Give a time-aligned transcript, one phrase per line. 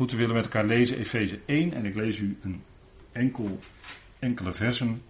[0.00, 2.62] Goed, we willen met elkaar lezen Efeze 1 en ik lees u een
[3.12, 3.58] enkel,
[4.18, 5.02] enkele versen.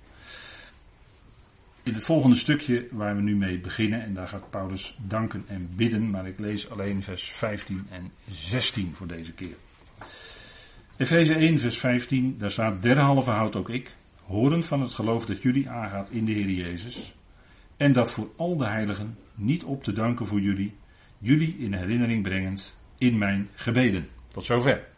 [1.82, 5.70] In het volgende stukje waar we nu mee beginnen, en daar gaat Paulus danken en
[5.76, 9.54] bidden, maar ik lees alleen vers 15 en 16 voor deze keer.
[10.96, 15.42] Efeze 1, vers 15, daar staat: Derhalve houd ook ik, horend van het geloof dat
[15.42, 17.14] jullie aangaat in de Heer Jezus,
[17.76, 20.74] en dat voor al de heiligen niet op te danken voor jullie,
[21.18, 24.18] jullie in herinnering brengend in mijn gebeden.
[24.32, 24.88] Tot zover.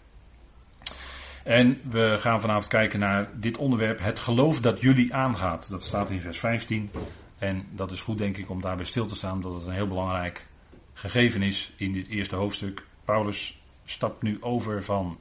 [1.44, 5.70] En we gaan vanavond kijken naar dit onderwerp, het geloof dat jullie aangaat.
[5.70, 6.90] Dat staat in vers 15.
[7.38, 9.88] En dat is goed denk ik om daarbij stil te staan dat het een heel
[9.88, 10.46] belangrijk
[10.92, 12.86] gegeven is in dit eerste hoofdstuk.
[13.04, 15.18] Paulus stapt nu over van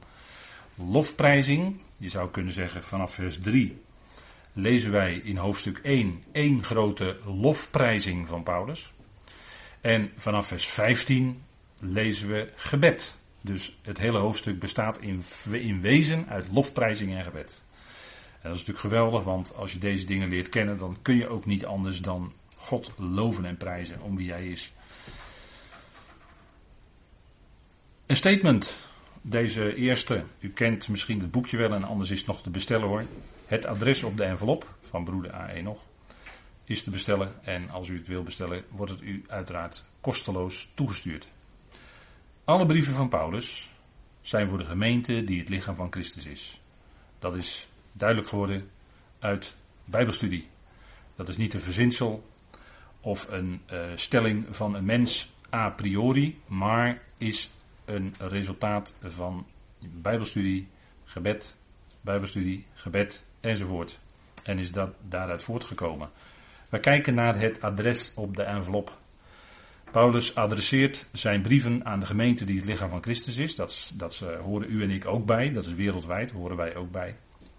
[0.74, 1.80] lofprijzing.
[1.96, 3.80] Je zou kunnen zeggen vanaf vers 3
[4.52, 8.92] lezen wij in hoofdstuk 1 één grote lofprijzing van Paulus.
[9.80, 11.42] En vanaf vers 15
[11.80, 13.20] lezen we gebed.
[13.42, 17.62] Dus het hele hoofdstuk bestaat in, in wezen uit lofprijzing en gebed.
[18.42, 21.28] En dat is natuurlijk geweldig, want als je deze dingen leert kennen, dan kun je
[21.28, 24.72] ook niet anders dan God loven en prijzen om wie hij is.
[28.06, 28.74] Een statement.
[29.22, 32.88] Deze eerste, u kent misschien het boekje wel en anders is het nog te bestellen
[32.88, 33.04] hoor.
[33.46, 35.78] Het adres op de envelop van broeder AE nog
[36.64, 37.32] is te bestellen.
[37.42, 41.28] En als u het wil bestellen, wordt het u uiteraard kosteloos toegestuurd.
[42.44, 43.70] Alle brieven van Paulus
[44.20, 46.60] zijn voor de gemeente die het lichaam van Christus is.
[47.18, 48.70] Dat is duidelijk geworden
[49.18, 50.46] uit Bijbelstudie.
[51.14, 52.28] Dat is niet een verzinsel
[53.00, 57.50] of een uh, stelling van een mens a priori, maar is
[57.84, 59.46] een resultaat van
[59.78, 60.68] Bijbelstudie,
[61.04, 61.56] gebed,
[62.00, 64.00] Bijbelstudie, gebed enzovoort.
[64.42, 66.10] En is dat daaruit voortgekomen.
[66.68, 69.00] We kijken naar het adres op de envelop
[69.92, 73.54] Paulus adresseert zijn brieven aan de gemeente die het lichaam van Christus is.
[73.54, 75.52] Dat, dat horen u en ik ook bij.
[75.52, 77.16] Dat is wereldwijd, horen wij ook bij.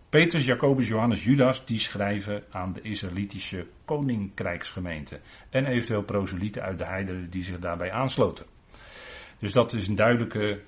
[0.10, 5.20] Petrus, Jacobus, Johannes, Judas, die schrijven aan de Israëlitische koninkrijksgemeente.
[5.50, 8.46] En eventueel proselieten uit de heidenen die zich daarbij aansloten.
[9.40, 10.62] Dus dat is een duidelijke,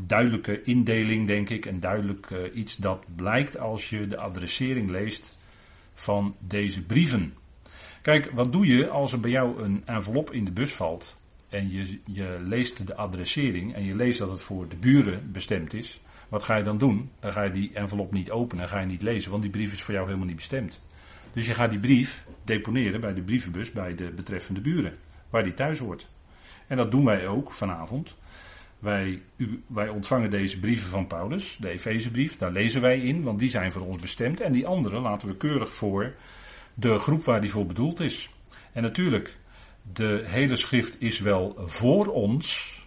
[0.00, 1.66] duidelijke indeling, denk ik.
[1.66, 5.38] En duidelijk uh, iets dat blijkt als je de adressering leest
[5.94, 7.34] van deze brieven.
[8.02, 11.16] Kijk, wat doe je als er bij jou een envelop in de bus valt
[11.48, 15.74] en je, je leest de adressering en je leest dat het voor de buren bestemd
[15.74, 16.00] is.
[16.28, 17.10] Wat ga je dan doen?
[17.20, 19.72] Dan ga je die envelop niet openen en ga je niet lezen, want die brief
[19.72, 20.80] is voor jou helemaal niet bestemd.
[21.32, 24.94] Dus je gaat die brief deponeren bij de brievenbus bij de betreffende buren,
[25.30, 26.08] waar die thuis hoort.
[26.66, 28.16] En dat doen wij ook vanavond.
[28.78, 29.22] Wij,
[29.66, 33.72] wij ontvangen deze brieven van Paulus, de Efezebrief, daar lezen wij in, want die zijn
[33.72, 34.40] voor ons bestemd.
[34.40, 36.14] En die andere laten we keurig voor
[36.74, 38.30] de groep waar die voor bedoeld is.
[38.72, 39.36] En natuurlijk,
[39.92, 42.78] de hele schrift is wel voor ons,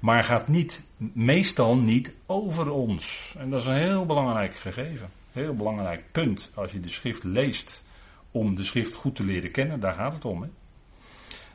[0.00, 0.82] maar gaat niet,
[1.12, 3.34] meestal niet over ons.
[3.38, 5.10] En dat is een heel belangrijk gegeven.
[5.32, 7.84] Heel belangrijk punt als je de schrift leest
[8.30, 9.80] om de schrift goed te leren kennen.
[9.80, 10.42] Daar gaat het om.
[10.42, 10.48] Hè?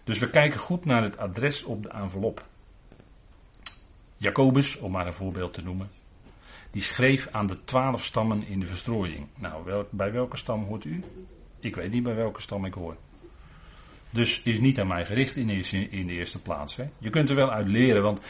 [0.04, 2.46] Dus we kijken goed naar het adres op de envelop.
[4.16, 5.90] Jacobus, om maar een voorbeeld te noemen,
[6.76, 9.28] die schreef aan de twaalf stammen in de verstrooiing.
[9.38, 11.04] Nou, bij welke stam hoort u?
[11.60, 12.96] Ik weet niet bij welke stam ik hoor.
[14.10, 16.76] Dus is niet aan mij gericht in de, in de eerste plaats.
[16.76, 16.90] Hè.
[16.98, 18.22] Je kunt er wel uit leren, want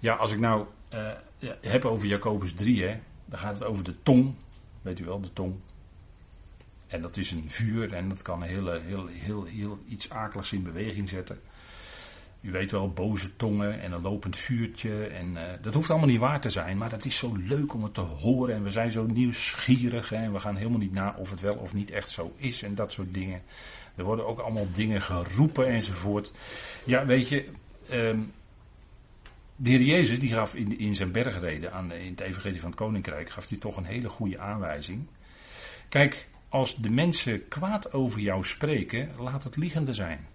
[0.00, 1.10] ja, als ik nou uh,
[1.60, 4.34] heb over Jacobus 3, hè, dan gaat het over de tong.
[4.82, 5.54] Weet u wel, de tong.
[6.86, 10.62] En dat is een vuur en dat kan heel, heel, heel, heel iets akeligs in
[10.62, 11.40] beweging zetten.
[12.42, 15.06] U weet wel, boze tongen en een lopend vuurtje.
[15.06, 17.82] En uh, dat hoeft allemaal niet waar te zijn, maar dat is zo leuk om
[17.82, 18.54] het te horen.
[18.54, 21.74] En we zijn zo nieuwsgierig en we gaan helemaal niet na of het wel of
[21.74, 23.42] niet echt zo is en dat soort dingen.
[23.94, 26.32] Er worden ook allemaal dingen geroepen enzovoort.
[26.84, 27.48] Ja, weet je,
[27.90, 28.32] um,
[29.56, 32.78] de heer Jezus die gaf in, in zijn bergreden aan, in het evangelie van het
[32.78, 35.06] koninkrijk, gaf hij toch een hele goede aanwijzing.
[35.88, 40.26] Kijk, als de mensen kwaad over jou spreken, laat het liegende zijn.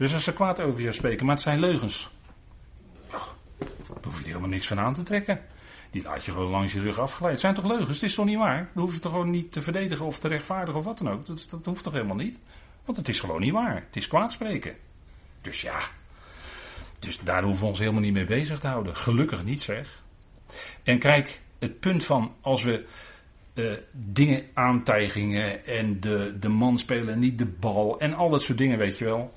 [0.00, 2.10] Dus als ze kwaad over je spreken, maar het zijn leugens.
[3.08, 5.40] Daar hoef je helemaal niks van aan te trekken.
[5.90, 7.32] Die laat je gewoon langs je rug afgeleid.
[7.32, 7.94] Het zijn toch leugens?
[7.94, 8.70] Het is toch niet waar?
[8.74, 11.26] Dan hoef je toch gewoon niet te verdedigen of te rechtvaardigen of wat dan ook.
[11.26, 12.40] Dat, dat hoeft toch helemaal niet?
[12.84, 13.74] Want het is gewoon niet waar.
[13.74, 14.76] Het is kwaad spreken.
[15.40, 15.78] Dus ja.
[16.98, 18.96] Dus daar hoeven we ons helemaal niet mee bezig te houden.
[18.96, 20.02] Gelukkig niet zeg.
[20.82, 22.86] En kijk, het punt van als we
[23.54, 28.58] uh, dingen aantijgingen en de, de man spelen niet de bal en al dat soort
[28.58, 29.34] dingen, weet je wel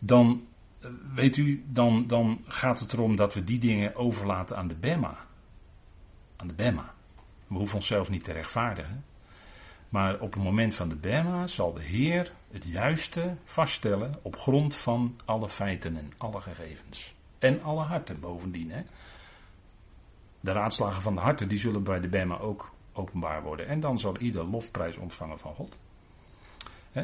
[0.00, 0.46] dan
[1.14, 5.16] weet u, dan, dan gaat het erom dat we die dingen overlaten aan de Bema.
[6.36, 6.94] Aan de Bema.
[7.46, 9.04] We hoeven onszelf niet te rechtvaardigen.
[9.88, 14.74] Maar op het moment van de Bema zal de Heer het juiste vaststellen op grond
[14.74, 17.14] van alle feiten en alle gegevens.
[17.38, 18.70] En alle harten bovendien.
[18.70, 18.82] Hè.
[20.40, 23.66] De raadslagen van de harten die zullen bij de Bema ook openbaar worden.
[23.66, 25.78] En dan zal ieder lofprijs ontvangen van God.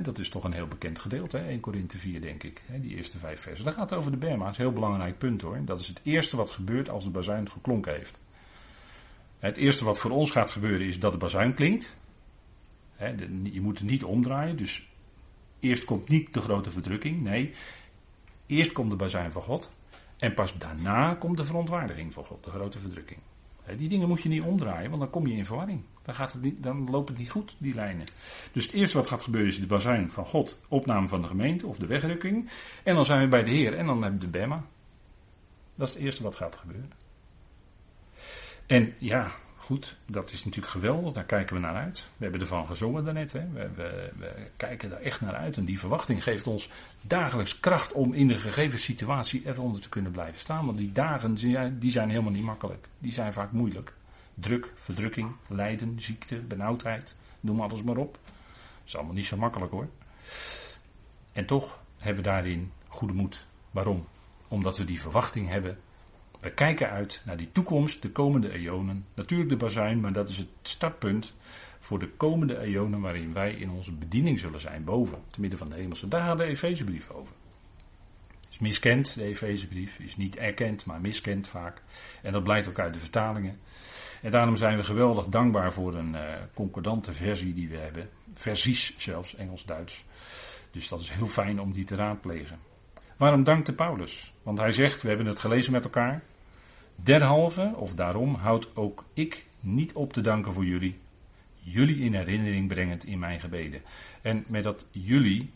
[0.03, 1.49] Dat is toch een heel bekend gedeelte, hè?
[1.49, 3.65] 1 Korinthe 4 denk ik, die eerste vijf versen.
[3.65, 5.65] Dat gaat over de een heel belangrijk punt hoor.
[5.65, 8.21] Dat is het eerste wat gebeurt als de bazuin geklonken heeft.
[9.39, 11.97] Het eerste wat voor ons gaat gebeuren is dat de bazuin klinkt.
[13.43, 14.89] je moet het niet omdraaien, dus
[15.61, 17.55] eerst komt niet de grote verdrukking, nee.
[18.47, 19.75] Eerst komt de bazuin van God
[20.19, 23.21] en pas daarna komt de verontwaardiging van God, de grote verdrukking.
[23.77, 25.83] Die dingen moet je niet omdraaien, want dan kom je in verwarring.
[26.03, 28.05] Dan, gaat het niet, dan loopt het niet goed, die lijnen.
[28.53, 31.67] Dus het eerste wat gaat gebeuren is de bazuin van God, opname van de gemeente
[31.67, 32.51] of de wegrukking.
[32.83, 34.65] En dan zijn we bij de Heer en dan hebben we de Bema.
[35.75, 36.93] Dat is het eerste wat gaat gebeuren.
[38.67, 39.33] En ja,
[39.65, 42.11] Goed, dat is natuurlijk geweldig, daar kijken we naar uit.
[42.17, 43.49] We hebben ervan gezongen daarnet, hè.
[43.49, 45.57] We, we, kijken daar echt naar uit.
[45.57, 46.71] En die verwachting geeft ons
[47.01, 50.67] dagelijks kracht om in de gegeven situatie eronder te kunnen blijven staan.
[50.67, 51.35] Want die dagen,
[51.79, 52.89] die zijn helemaal niet makkelijk.
[52.99, 53.93] Die zijn vaak moeilijk.
[54.35, 58.19] Druk, verdrukking, lijden, ziekte, benauwdheid, noem alles maar op.
[58.25, 59.89] Dat is allemaal niet zo makkelijk hoor.
[61.33, 63.47] En toch hebben we daarin goede moed.
[63.71, 64.07] Waarom?
[64.49, 65.79] Omdat we die verwachting hebben
[66.45, 69.07] we kijken uit naar die toekomst, de komende eonen.
[69.15, 71.35] Natuurlijk de bazuin, maar dat is het startpunt
[71.79, 75.69] voor de komende eonen waarin wij in onze bediening zullen zijn boven, te midden van
[75.69, 76.09] de hemelse.
[76.09, 77.35] Daar gaat de Efezebrief over.
[78.51, 81.83] Is miskend, de Efezebrief, is niet erkend, maar miskend vaak.
[82.23, 83.59] En dat blijkt ook uit de vertalingen.
[84.23, 86.21] En daarom zijn we geweldig dankbaar voor een uh,
[86.55, 88.09] concordante versie die we hebben.
[88.35, 90.05] Versies zelfs, Engels-Duits.
[90.71, 92.59] Dus dat is heel fijn om die te raadplegen.
[93.17, 94.35] Waarom dankte Paulus?
[94.43, 96.23] Want hij zegt, we hebben het gelezen met elkaar.
[96.97, 100.99] Derhalve, of daarom, houd ook ik niet op te danken voor jullie.
[101.55, 103.83] Jullie in herinnering brengend in mijn gebeden.
[104.23, 105.51] En met dat jullie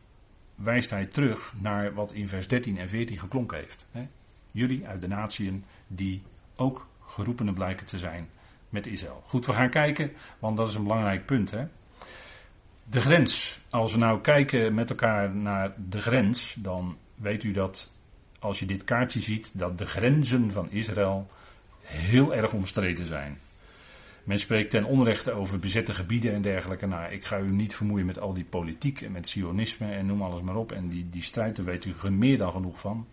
[0.54, 3.86] wijst hij terug naar wat in vers 13 en 14 geklonken heeft.
[4.50, 6.22] Jullie uit de natieën die
[6.56, 8.28] ook geroepenen blijken te zijn
[8.68, 9.22] met Israël.
[9.26, 11.50] Goed, we gaan kijken, want dat is een belangrijk punt.
[11.50, 11.64] Hè?
[12.84, 13.60] De grens.
[13.70, 17.92] Als we nou kijken met elkaar naar de grens, dan weet u dat
[18.38, 21.28] als je dit kaartje ziet, dat de grenzen van Israël
[21.80, 23.38] heel erg omstreden zijn.
[24.24, 26.86] Men spreekt ten onrechte over bezette gebieden en dergelijke.
[26.86, 30.22] Nou, ik ga u niet vermoeien met al die politiek en met sionisme en noem
[30.22, 30.72] alles maar op.
[30.72, 33.06] En die, die strijd, daar weet u meer dan genoeg van.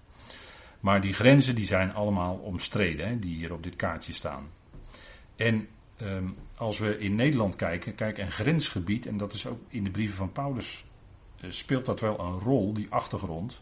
[0.79, 4.47] Maar die grenzen die zijn allemaal omstreden, hè, die hier op dit kaartje staan.
[5.35, 5.67] En
[5.97, 9.91] ehm, als we in Nederland kijken, kijk, een grensgebied, en dat is ook in de
[9.91, 10.85] brieven van Paulus,
[11.39, 13.61] eh, speelt dat wel een rol, die achtergrond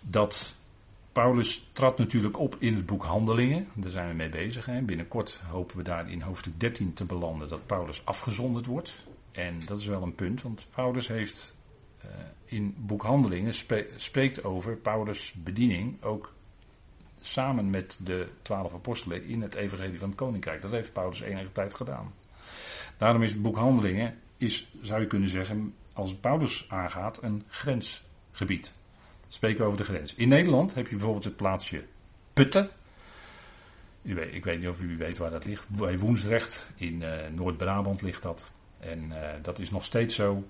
[0.00, 0.56] dat
[1.12, 3.68] Paulus trad natuurlijk op in het boek Handelingen.
[3.74, 4.66] Daar zijn we mee bezig.
[4.66, 4.82] Hè.
[4.82, 9.04] Binnenkort hopen we daar in hoofdstuk 13 te belanden dat Paulus afgezonderd wordt.
[9.32, 11.56] En dat is wel een punt, want Paulus heeft
[12.04, 12.10] uh,
[12.44, 13.54] in boek Handelingen
[13.96, 16.34] spreekt over Paulus' bediening ook
[17.20, 20.62] samen met de twaalf apostelen in het evangelie van het koninkrijk.
[20.62, 22.14] Dat heeft Paulus enige tijd gedaan.
[22.96, 28.76] Daarom is het boek Handelingen, is, zou je kunnen zeggen, als Paulus aangaat, een grensgebied
[29.28, 30.14] spreken over de grens.
[30.14, 31.84] In Nederland heb je bijvoorbeeld het plaatsje
[32.32, 32.70] Putten.
[34.02, 35.68] Ik weet niet of u weet waar dat ligt.
[35.68, 38.50] Bij Woensrecht in uh, Noord-Brabant ligt dat.
[38.78, 40.44] En uh, dat is nog steeds zo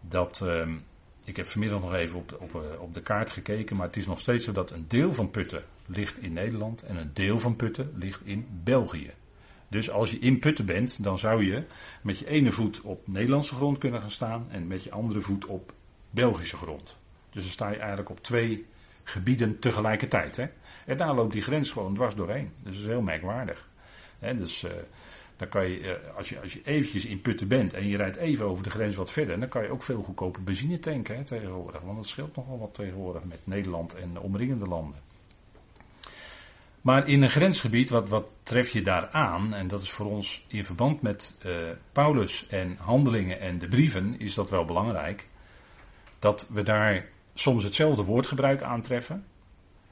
[0.00, 0.40] dat.
[0.44, 0.68] Uh,
[1.24, 3.76] ik heb vanmiddag nog even op, op, eh, op de kaart gekeken.
[3.76, 6.82] Maar het is nog steeds zo dat een deel van Putten ligt in Nederland.
[6.82, 9.10] En een deel van Putten ligt in België.
[9.68, 11.64] Dus als je in Putten bent, dan zou je
[12.02, 14.46] met je ene voet op Nederlandse grond kunnen gaan staan.
[14.50, 15.72] En met je andere voet op
[16.10, 16.99] Belgische grond.
[17.30, 18.66] Dus dan sta je eigenlijk op twee
[19.04, 20.36] gebieden tegelijkertijd.
[20.36, 20.46] Hè?
[20.86, 22.52] En daar loopt die grens gewoon dwars doorheen.
[22.62, 23.68] Dus dat is heel merkwaardig.
[24.18, 24.34] Hè?
[24.34, 24.70] Dus uh,
[25.36, 28.16] dan kan je, uh, als je, als je eventjes in Putten bent en je rijdt
[28.16, 31.24] even over de grens wat verder, dan kan je ook veel goedkoper benzine tanken hè,
[31.24, 31.80] tegenwoordig.
[31.80, 35.00] Want dat scheelt nogal wat tegenwoordig met Nederland en de omringende landen.
[36.80, 39.54] Maar in een grensgebied, wat, wat tref je daar aan?
[39.54, 41.52] En dat is voor ons in verband met uh,
[41.92, 45.26] Paulus en handelingen en de brieven, is dat wel belangrijk.
[46.18, 49.24] Dat we daar soms hetzelfde woordgebruik aantreffen.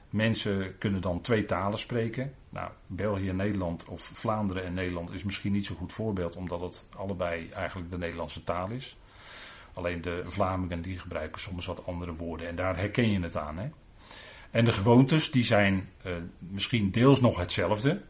[0.09, 2.33] Mensen kunnen dan twee talen spreken.
[2.49, 6.61] Nou, België en Nederland of Vlaanderen en Nederland is misschien niet zo'n goed voorbeeld, omdat
[6.61, 8.97] het allebei eigenlijk de Nederlandse taal is.
[9.73, 13.57] Alleen de Vlamingen die gebruiken soms wat andere woorden en daar herken je het aan.
[13.57, 13.69] Hè?
[14.51, 18.01] En de gewoontes die zijn uh, misschien deels nog hetzelfde.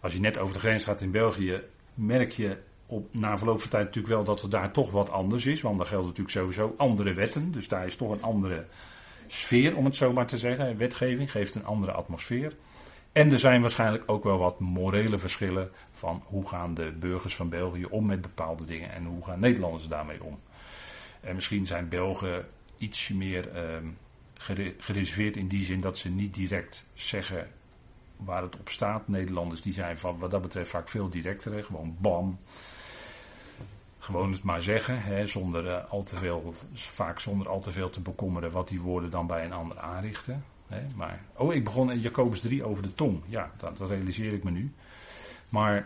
[0.00, 1.62] Als je net over de grens gaat in België,
[1.94, 5.46] merk je op, na verloop van tijd natuurlijk wel dat er daar toch wat anders
[5.46, 5.60] is.
[5.60, 7.52] Want daar gelden natuurlijk sowieso andere wetten.
[7.52, 8.66] Dus daar is toch een andere
[9.26, 10.76] sfeer, om het zo maar te zeggen.
[10.76, 12.52] Wetgeving geeft een andere atmosfeer.
[13.12, 17.48] En er zijn waarschijnlijk ook wel wat morele verschillen van hoe gaan de burgers van
[17.48, 20.40] België om met bepaalde dingen en hoe gaan Nederlanders daarmee om.
[21.20, 23.88] En misschien zijn Belgen iets meer, uh,
[24.78, 27.50] gereserveerd in die zin dat ze niet direct zeggen
[28.16, 29.08] waar het op staat.
[29.08, 31.64] Nederlanders die zijn van wat dat betreft vaak veel directer.
[31.64, 32.38] Gewoon bam.
[34.04, 37.90] Gewoon het maar zeggen, hè, zonder, uh, al te veel, vaak zonder al te veel
[37.90, 40.44] te bekommeren wat die woorden dan bij een ander aanrichten.
[40.66, 40.80] Hè.
[40.94, 43.22] Maar, oh, ik begon in Jacobus 3 over de tong.
[43.26, 44.72] Ja, dat, dat realiseer ik me nu.
[45.48, 45.76] Maar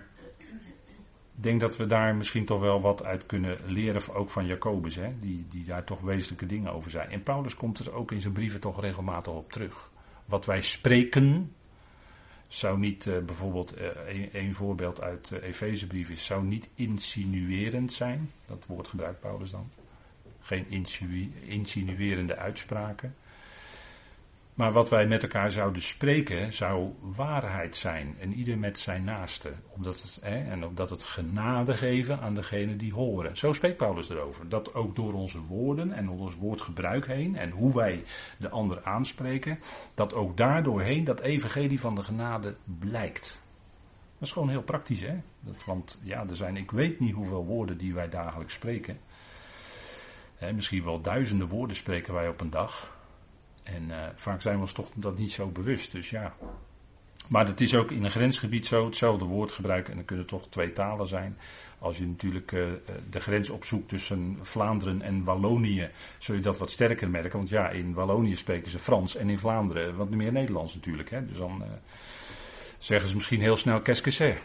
[1.37, 4.95] ik denk dat we daar misschien toch wel wat uit kunnen leren, ook van Jacobus,
[4.97, 7.11] hè, die, die daar toch wezenlijke dingen over zijn.
[7.11, 9.91] En Paulus komt er ook in zijn brieven toch regelmatig op terug.
[10.25, 11.53] Wat wij spreken,
[12.49, 13.89] zou niet uh, bijvoorbeeld, uh,
[14.33, 18.31] een, voorbeeld uit de Efezebrief is, zou niet insinuerend zijn.
[18.47, 19.71] Dat woord gebruikt Paulus dan.
[20.41, 20.87] Geen
[21.47, 23.15] insinuerende uitspraken.
[24.59, 28.17] Maar wat wij met elkaar zouden spreken, zou waarheid zijn.
[28.19, 29.53] En ieder met zijn naaste.
[29.69, 33.37] Omdat het, hè, en omdat het genade geven aan degene die horen.
[33.37, 34.49] Zo spreekt Paulus erover.
[34.49, 37.37] Dat ook door onze woorden en door ons woordgebruik heen.
[37.37, 38.05] En hoe wij
[38.39, 39.59] de ander aanspreken.
[39.95, 43.43] Dat ook daardoorheen dat evangelie van de genade blijkt.
[44.19, 45.17] Dat is gewoon heel praktisch, hè?
[45.41, 48.99] Dat, want ja, er zijn, ik weet niet hoeveel woorden die wij dagelijks spreken.
[50.37, 52.97] Hè, misschien wel duizenden woorden spreken wij op een dag.
[53.75, 55.93] En uh, vaak zijn we ons toch dat niet zo bewust.
[55.93, 56.35] Dus ja.
[57.29, 59.91] Maar het is ook in een grensgebied zo, hetzelfde woord gebruiken.
[59.91, 61.39] En dan kunnen toch twee talen zijn.
[61.79, 62.67] Als je natuurlijk uh,
[63.11, 67.39] de grens opzoekt tussen Vlaanderen en Wallonië, zul je dat wat sterker merken.
[67.39, 71.11] Want ja, in Wallonië spreken ze Frans en in Vlaanderen wat meer Nederlands natuurlijk.
[71.11, 71.27] Hè.
[71.27, 71.65] Dus dan
[72.79, 74.37] zeggen ze misschien heel snel qu'est-ce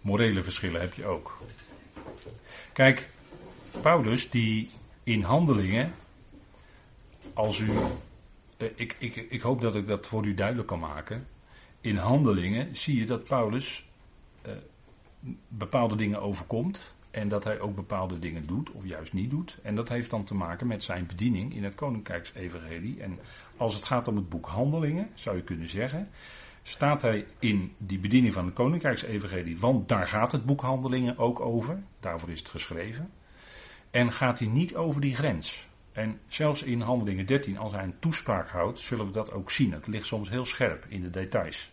[0.00, 1.38] Morele verschillen heb je ook.
[2.72, 3.10] Kijk,
[3.80, 4.70] Paulus die
[5.04, 5.94] in handelingen
[7.34, 7.70] als u,
[8.56, 11.26] eh, ik, ik, ik hoop dat ik dat voor u duidelijk kan maken.
[11.80, 13.88] In handelingen zie je dat Paulus
[14.42, 14.52] eh,
[15.48, 16.94] bepaalde dingen overkomt.
[17.10, 19.58] En dat hij ook bepaalde dingen doet, of juist niet doet.
[19.62, 23.02] En dat heeft dan te maken met zijn bediening in het Koninkrijksevangelie.
[23.02, 23.18] En
[23.56, 26.08] als het gaat om het boek Handelingen, zou je kunnen zeggen.
[26.62, 31.40] Staat hij in die bediening van het Koninkrijksevangelie, want daar gaat het boek Handelingen ook
[31.40, 31.82] over.
[32.00, 33.10] Daarvoor is het geschreven.
[33.90, 35.68] En gaat hij niet over die grens.
[35.92, 39.72] En zelfs in Handelingen 13, als hij een toespraak houdt, zullen we dat ook zien.
[39.72, 41.72] Het ligt soms heel scherp in de details.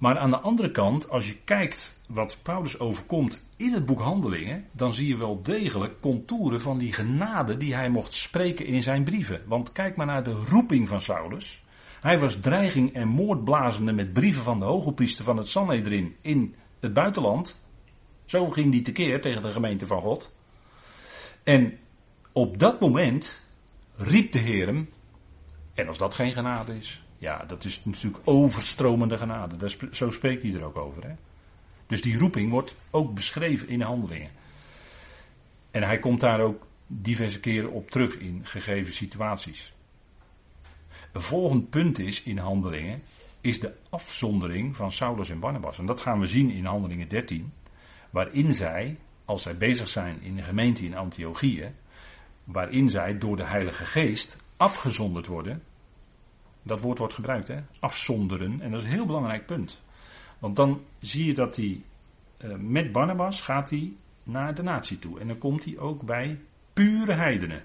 [0.00, 4.64] Maar aan de andere kant, als je kijkt wat Paulus overkomt in het boek Handelingen,
[4.72, 9.04] dan zie je wel degelijk contouren van die genade die hij mocht spreken in zijn
[9.04, 9.42] brieven.
[9.46, 11.64] Want kijk maar naar de roeping van Saulus.
[12.00, 16.92] Hij was dreiging en moordblazende met brieven van de hogepriester van het Sanhedrin in het
[16.92, 17.64] buitenland.
[18.24, 20.34] Zo ging die tekeer tegen de gemeente van God.
[21.42, 21.78] En
[22.32, 23.40] op dat moment
[23.96, 24.88] riep de Heer hem.
[25.74, 29.56] En als dat geen genade is, ja, dat is natuurlijk overstromende genade.
[29.56, 31.04] Dat zo spreekt hij er ook over.
[31.04, 31.14] Hè?
[31.86, 34.30] Dus die roeping wordt ook beschreven in de handelingen.
[35.70, 39.72] En hij komt daar ook diverse keren op terug in gegeven situaties.
[41.12, 43.02] Een volgend punt is in handelingen,
[43.40, 45.78] is de afzondering van Saulus en Barnabas.
[45.78, 47.52] En dat gaan we zien in handelingen 13,
[48.10, 51.72] waarin zij, als zij bezig zijn in de gemeente in Antiochië,
[52.44, 55.62] waarin zij door de Heilige Geest afgezonderd worden.
[56.62, 57.60] Dat woord wordt gebruikt, hè?
[57.80, 58.60] Afzonderen.
[58.60, 59.82] En dat is een heel belangrijk punt.
[60.38, 61.82] Want dan zie je dat hij
[62.38, 63.92] uh, met Barnabas gaat hij
[64.22, 65.20] naar de natie toe.
[65.20, 66.40] En dan komt hij ook bij
[66.72, 67.62] pure heidenen.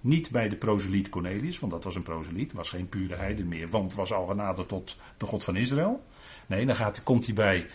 [0.00, 3.68] Niet bij de proseliet Cornelius, want dat was een proseliet, was geen pure heiden meer,
[3.68, 6.04] want was al genaderd tot de God van Israël.
[6.46, 7.66] Nee, dan gaat, komt hij bij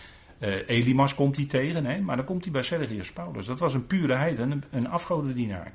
[0.41, 3.45] uh, Elimas komt hij tegen, nee, maar dan komt hij bij Sergius Paulus.
[3.45, 5.73] Dat was een pure heiden, een, een afgodendienaar.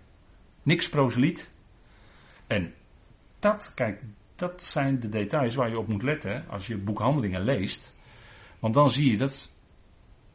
[0.67, 1.51] Niks proseliet.
[2.47, 2.75] En
[3.39, 4.03] dat, kijk,
[4.35, 7.95] dat zijn de details waar je op moet letten als je boekhandelingen leest.
[8.59, 9.53] Want dan zie je dat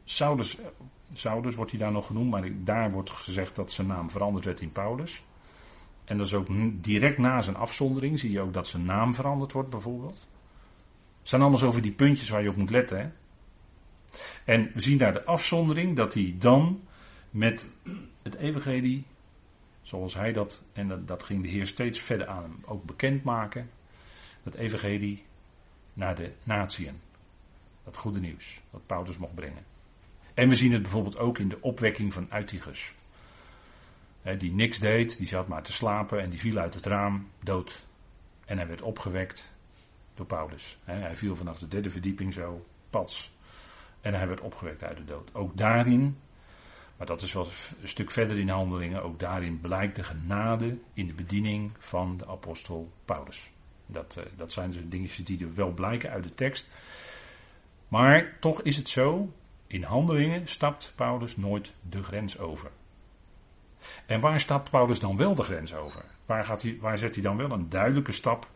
[0.04, 0.58] Saulus,
[1.12, 4.60] Saulus wordt hij daar nog genoemd, maar daar wordt gezegd dat zijn naam veranderd werd
[4.60, 5.22] in Paulus.
[6.04, 6.46] En dat is ook
[6.82, 10.28] direct na zijn afzondering, zie je ook dat zijn naam veranderd wordt bijvoorbeeld.
[11.18, 12.98] Het zijn allemaal over die puntjes waar je op moet letten.
[12.98, 13.08] Hè?
[14.44, 16.80] En we zien daar de afzondering dat hij dan
[17.30, 17.66] met
[18.22, 19.04] het evangelie
[19.82, 23.70] Zoals hij dat, en dat, dat ging de Heer steeds verder aan hem ook bekendmaken.
[24.42, 25.24] Dat evangelie
[25.92, 27.00] naar de natieën.
[27.84, 29.64] Dat goede nieuws, wat Paulus mocht brengen.
[30.34, 32.92] En we zien het bijvoorbeeld ook in de opwekking van Uitigus.
[34.38, 37.86] die niks deed, die zat maar te slapen en die viel uit het raam, dood.
[38.44, 39.54] En hij werd opgewekt
[40.14, 40.78] door Paulus.
[40.84, 43.32] hij viel vanaf de derde verdieping zo, pats.
[44.00, 45.34] En hij werd opgewekt uit de dood.
[45.34, 46.16] Ook daarin
[46.96, 47.46] maar dat is wel
[47.80, 49.02] een stuk verder in de handelingen.
[49.02, 53.50] Ook daarin blijkt de genade in de bediening van de apostel Paulus.
[53.86, 56.68] Dat, uh, dat zijn dus dingetjes die er wel blijken uit de tekst.
[57.88, 59.32] Maar toch is het zo,
[59.66, 62.70] in handelingen stapt Paulus nooit de grens over.
[64.06, 66.04] En waar stapt Paulus dan wel de grens over?
[66.26, 68.50] Waar, gaat hij, waar zet hij dan wel een duidelijke stap?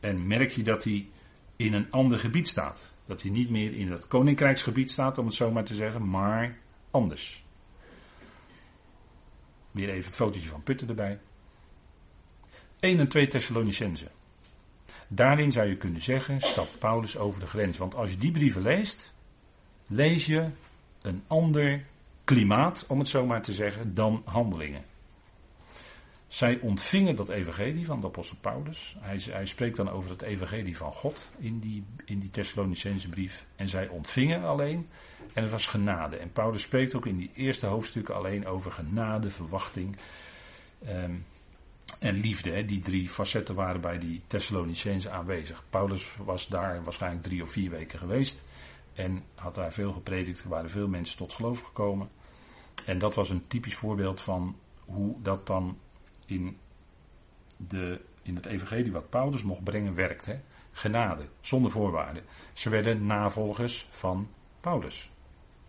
[0.00, 1.08] En merk je dat hij
[1.56, 2.92] in een ander gebied staat?
[3.06, 6.58] Dat hij niet meer in het koninkrijksgebied staat, om het zo maar te zeggen, maar
[6.90, 7.43] anders.
[9.74, 11.18] Weer even het fotootje van Putten erbij.
[12.80, 14.06] 1 en 2 Thessalonicense.
[15.08, 17.78] Daarin zou je kunnen zeggen, stapt Paulus over de grens.
[17.78, 19.14] Want als je die brieven leest,
[19.86, 20.48] lees je
[21.02, 21.84] een ander
[22.24, 24.84] klimaat, om het zo maar te zeggen, dan handelingen.
[26.34, 28.96] Zij ontvingen dat evangelie van de apostel Paulus.
[28.98, 33.46] Hij, hij, spreekt dan over het evangelie van God in die, in die Thessalonicense brief.
[33.56, 34.88] En zij ontvingen alleen.
[35.32, 36.16] En het was genade.
[36.16, 39.96] En Paulus spreekt ook in die eerste hoofdstukken alleen over genade, verwachting
[40.88, 41.24] um,
[42.00, 42.64] en liefde.
[42.64, 45.64] Die drie facetten waren bij die Thessalonicense aanwezig.
[45.70, 48.42] Paulus was daar waarschijnlijk drie of vier weken geweest.
[48.94, 50.42] En had daar veel gepredikt.
[50.42, 52.08] Er waren veel mensen tot geloof gekomen.
[52.86, 55.78] En dat was een typisch voorbeeld van hoe dat dan
[56.26, 56.56] in,
[57.56, 60.26] de, in het evangelie wat Paulus mocht brengen werkt.
[60.26, 60.40] Hè?
[60.72, 62.22] Genade, zonder voorwaarden.
[62.52, 64.28] Ze werden navolgers van
[64.60, 65.10] Paulus.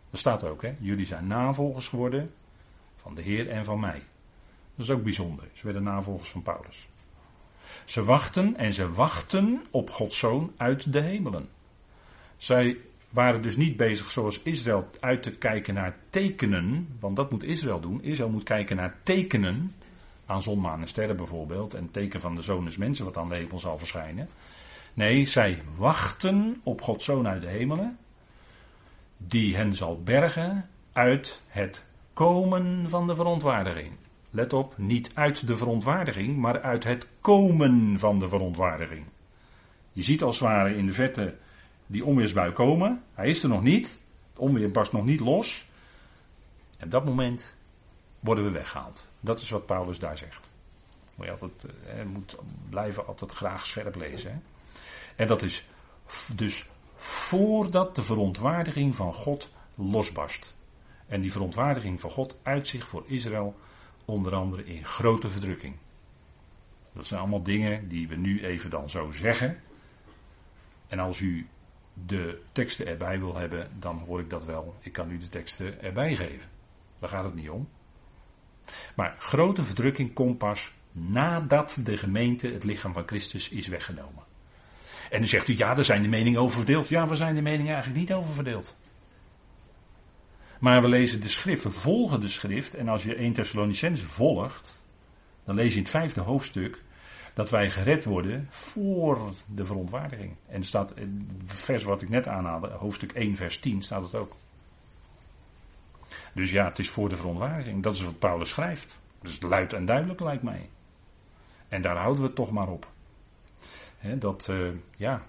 [0.09, 0.75] Dat staat ook, hè?
[0.79, 2.33] Jullie zijn navolgers geworden
[2.95, 4.03] van de Heer en van mij.
[4.75, 5.47] Dat is ook bijzonder.
[5.53, 6.87] Ze werden navolgers van Paulus.
[7.85, 11.49] Ze wachten en ze wachten op Gods zoon uit de hemelen.
[12.37, 12.77] Zij
[13.09, 17.79] waren dus niet bezig zoals Israël uit te kijken naar tekenen, want dat moet Israël
[17.79, 18.03] doen.
[18.03, 19.71] Israël moet kijken naar tekenen
[20.25, 21.73] aan zon, maan en sterren bijvoorbeeld.
[21.73, 24.29] En teken van de zoon is mensen wat aan de hemel zal verschijnen.
[24.93, 27.97] Nee, zij wachten op Gods zoon uit de hemelen.
[29.17, 33.91] Die hen zal bergen uit het komen van de verontwaardiging.
[34.29, 39.05] Let op, niet uit de verontwaardiging, maar uit het komen van de verontwaardiging.
[39.91, 41.35] Je ziet als het ware in de verte
[41.87, 43.03] die onweersbui komen.
[43.13, 43.85] Hij is er nog niet.
[44.29, 45.69] Het onweer barst nog niet los.
[46.77, 47.55] En op dat moment
[48.19, 49.07] worden we weggehaald.
[49.25, 50.51] Dat is wat Paulus daar zegt.
[51.15, 52.37] Moet je altijd, eh, moet
[52.69, 54.31] blijven altijd graag scherp lezen.
[54.31, 54.37] Hè?
[55.15, 55.67] En dat is
[56.35, 60.53] dus voordat de verontwaardiging van God losbarst.
[61.07, 63.55] En die verontwaardiging van God uit zich voor Israël
[64.05, 65.75] onder andere in grote verdrukking.
[66.93, 69.59] Dat zijn allemaal dingen die we nu even dan zo zeggen.
[70.87, 71.47] En als u
[71.93, 74.75] de teksten erbij wil hebben, dan hoor ik dat wel.
[74.79, 76.49] Ik kan u de teksten erbij geven.
[76.99, 77.67] Daar gaat het niet om.
[78.95, 84.23] Maar grote verdrukking komt pas nadat de gemeente, het lichaam van Christus, is weggenomen.
[85.09, 86.87] En dan zegt u, ja, daar zijn de meningen over verdeeld.
[86.87, 88.75] Ja, we zijn de meningen eigenlijk niet over verdeeld.
[90.59, 92.73] Maar we lezen de schrift, we volgen de schrift.
[92.73, 94.81] En als je 1 Thessalonicense volgt,
[95.43, 96.83] dan lees je in het vijfde hoofdstuk
[97.33, 100.35] dat wij gered worden voor de verontwaardiging.
[100.47, 101.09] En staat, het
[101.45, 104.35] vers wat ik net aanhaalde, hoofdstuk 1, vers 10, staat het ook.
[106.33, 107.83] Dus ja, het is voor de verontwaardiging.
[107.83, 108.97] Dat is wat Paulus schrijft.
[109.21, 110.69] Dus luid en duidelijk lijkt mij.
[111.67, 112.87] En daar houden we het toch maar op.
[114.01, 115.25] dat, uh, ja.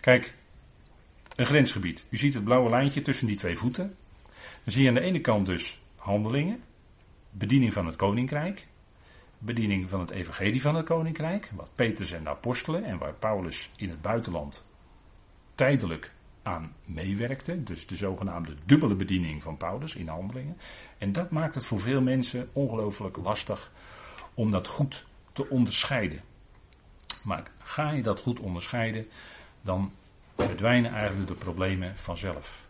[0.00, 0.34] Kijk,
[1.36, 2.06] een grensgebied.
[2.08, 3.96] U ziet het blauwe lijntje tussen die twee voeten.
[4.64, 6.62] Dan zie je aan de ene kant dus handelingen,
[7.30, 8.66] bediening van het koninkrijk,
[9.38, 13.72] bediening van het evangelie van het koninkrijk, wat Petrus en de apostelen en waar Paulus
[13.76, 14.66] in het buitenland
[15.54, 16.12] tijdelijk
[16.42, 17.62] aan meewerkte.
[17.62, 20.56] Dus de zogenaamde dubbele bediening van Paulus in handelingen.
[20.98, 23.72] En dat maakt het voor veel mensen ongelooflijk lastig
[24.34, 26.20] om dat goed te onderscheiden.
[27.24, 29.06] Maar ga je dat goed onderscheiden,
[29.62, 29.92] dan
[30.36, 32.66] verdwijnen eigenlijk de problemen vanzelf.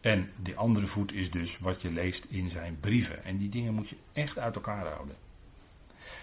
[0.00, 3.24] En die andere voet is dus wat je leest in zijn brieven.
[3.24, 5.16] En die dingen moet je echt uit elkaar houden.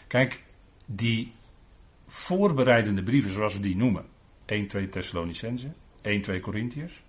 [0.07, 0.43] Kijk,
[0.85, 1.33] die
[2.07, 4.05] voorbereidende brieven, zoals we die noemen,
[4.45, 7.03] 1, 2 Thessalonicense, 1, 2 Corinthiërs,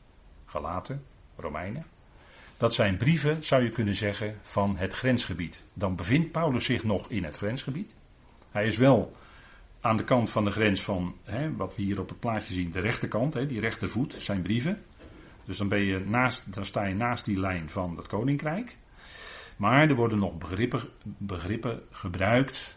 [0.47, 1.03] Galaten,
[1.37, 1.87] Romeinen.
[2.57, 5.65] Dat zijn brieven, zou je kunnen zeggen, van het grensgebied.
[5.73, 7.97] Dan bevindt Paulus zich nog in het grensgebied.
[8.51, 9.13] Hij is wel
[9.81, 12.71] aan de kant van de grens van, hè, wat we hier op het plaatje zien,
[12.71, 14.83] de rechterkant, hè, die rechtervoet, zijn brieven.
[15.45, 18.77] Dus dan, ben je naast, dan sta je naast die lijn van het koninkrijk.
[19.57, 22.77] Maar er worden nog begrippen, begrippen gebruikt.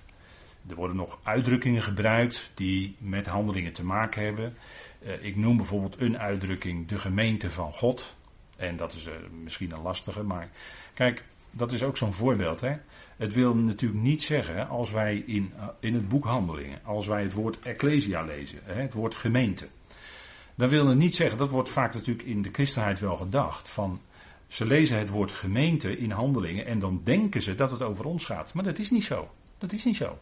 [0.69, 4.57] Er worden nog uitdrukkingen gebruikt die met handelingen te maken hebben.
[4.99, 8.15] Eh, ik noem bijvoorbeeld een uitdrukking de gemeente van God.
[8.57, 10.49] En dat is uh, misschien een lastige, maar
[10.93, 12.61] kijk, dat is ook zo'n voorbeeld.
[12.61, 12.75] Hè?
[13.17, 17.23] Het wil natuurlijk niet zeggen, als wij in, eh, in het boek Handelingen, als wij
[17.23, 19.67] het woord ecclesia lezen, hè, het woord gemeente.
[20.55, 24.01] Dan wil het niet zeggen, dat wordt vaak natuurlijk in de christenheid wel gedacht, van
[24.47, 28.25] ze lezen het woord gemeente in handelingen en dan denken ze dat het over ons
[28.25, 28.53] gaat.
[28.53, 29.29] Maar dat is niet zo.
[29.57, 30.17] Dat is niet zo.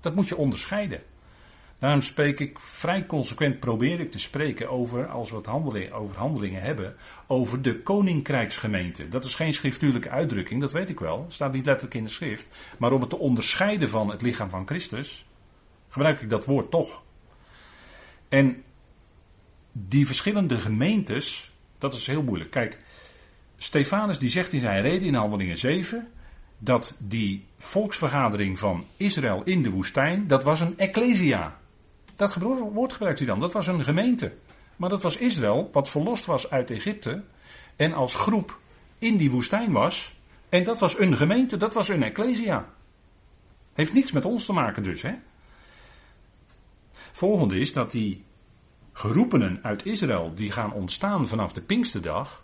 [0.00, 1.02] Dat moet je onderscheiden.
[1.80, 5.48] Daarom spreek ik vrij consequent, probeer ik te spreken over, als we het
[5.92, 6.94] over handelingen hebben,
[7.26, 9.08] over de koninkrijksgemeente.
[9.08, 12.48] Dat is geen schriftuurlijke uitdrukking, dat weet ik wel, staat niet letterlijk in de schrift.
[12.78, 15.26] Maar om het te onderscheiden van het lichaam van Christus,
[15.88, 17.02] gebruik ik dat woord toch.
[18.28, 18.62] En
[19.72, 22.50] die verschillende gemeentes, dat is heel moeilijk.
[22.50, 22.78] Kijk,
[23.56, 26.08] Stefanus die zegt in zijn reden in Handelingen 7
[26.58, 31.58] dat die volksvergadering van Israël in de woestijn, dat was een ecclesia.
[32.20, 34.32] Dat woord gebruikt hij dan, dat was een gemeente.
[34.76, 37.22] Maar dat was Israël, wat verlost was uit Egypte
[37.76, 38.58] en als groep
[38.98, 40.14] in die woestijn was.
[40.48, 42.68] En dat was een gemeente, dat was een ecclesia.
[43.72, 45.14] Heeft niks met ons te maken dus, hè.
[47.12, 48.24] Volgende is dat die
[48.92, 52.42] geroepenen uit Israël, die gaan ontstaan vanaf de Pinksterdag,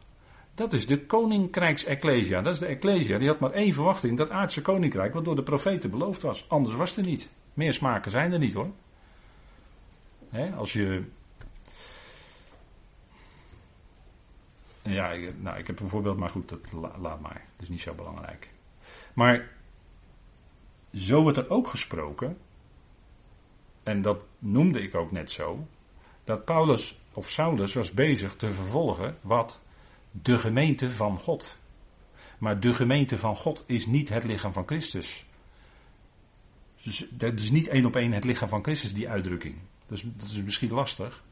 [0.55, 2.43] dat is de koninkrijks-ecclesia.
[2.43, 3.19] Dat is de ecclesia.
[3.19, 6.45] Die had maar één verwachting, dat aardse koninkrijk, wat door de profeten beloofd was.
[6.49, 7.33] Anders was het er niet.
[7.55, 8.71] Meer smaken zijn er niet hoor.
[10.57, 11.05] Als je.
[14.83, 17.45] Ja, nou, ik heb een voorbeeld, maar goed, dat laat maar.
[17.57, 18.51] Dat is niet zo belangrijk.
[19.15, 19.49] Maar
[20.95, 22.39] zo wordt er ook gesproken,
[23.83, 25.67] en dat noemde ik ook net zo,
[26.25, 29.61] dat Paulus of Saulus was bezig te vervolgen wat
[30.11, 31.57] de gemeente van God.
[32.39, 35.27] Maar de gemeente van God is niet het lichaam van Christus.
[36.83, 39.57] Dus dat is niet één op één het lichaam van Christus, die uitdrukking.
[39.89, 41.25] Is, dat is misschien lastig.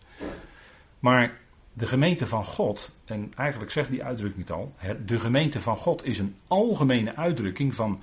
[0.98, 1.40] Maar
[1.72, 4.74] de gemeente van God, en eigenlijk zegt die uitdrukking het al,
[5.06, 8.02] de gemeente van God is een algemene uitdrukking van,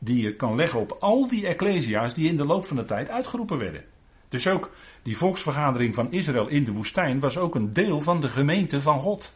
[0.00, 3.10] die je kan leggen op al die ecclesia's die in de loop van de tijd
[3.10, 3.84] uitgeroepen werden.
[4.28, 4.70] Dus ook
[5.02, 9.00] die volksvergadering van Israël in de woestijn was ook een deel van de gemeente van
[9.00, 9.32] God.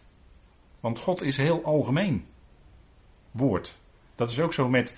[0.80, 2.26] Want God is heel algemeen.
[3.30, 3.78] Woord.
[4.14, 4.94] Dat is ook zo met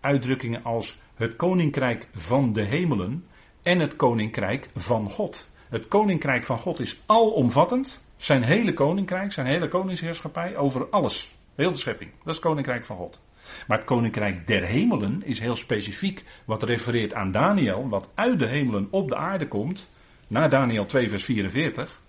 [0.00, 3.26] uitdrukkingen als het koninkrijk van de hemelen
[3.62, 5.50] en het koninkrijk van God.
[5.68, 8.00] Het koninkrijk van God is alomvattend.
[8.16, 11.36] Zijn hele koninkrijk, zijn hele koningsheerschappij over alles.
[11.54, 12.10] Heel de schepping.
[12.10, 13.20] Dat is het koninkrijk van God.
[13.66, 18.46] Maar het koninkrijk der hemelen is heel specifiek wat refereert aan Daniel, wat uit de
[18.46, 19.90] hemelen op de aarde komt,
[20.26, 22.00] naar Daniel 2 vers 44,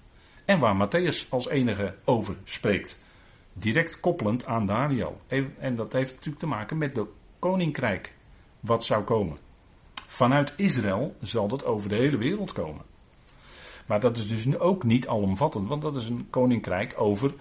[0.46, 3.00] en waar Matthäus als enige over spreekt.
[3.54, 5.22] Direct koppelend aan Daniel.
[5.58, 7.08] En dat heeft natuurlijk te maken met het
[7.40, 8.14] koninkrijk
[8.60, 9.38] wat zou komen.
[10.14, 12.82] Vanuit Israël zal dat over de hele wereld komen.
[13.86, 17.34] Maar dat is dus ook niet alomvattend, want dat is een koninkrijk over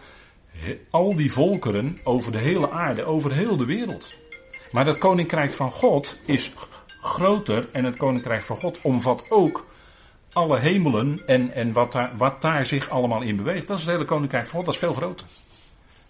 [0.91, 4.17] al die volkeren over de hele aarde, over heel de wereld.
[4.71, 6.53] Maar dat koninkrijk van God is
[7.01, 9.67] groter en het koninkrijk van God omvat ook
[10.33, 13.69] alle hemelen en, en wat, daar, wat daar zich allemaal in beweegt.
[13.69, 15.27] Dat is het hele koninkrijk van God, dat is veel groter.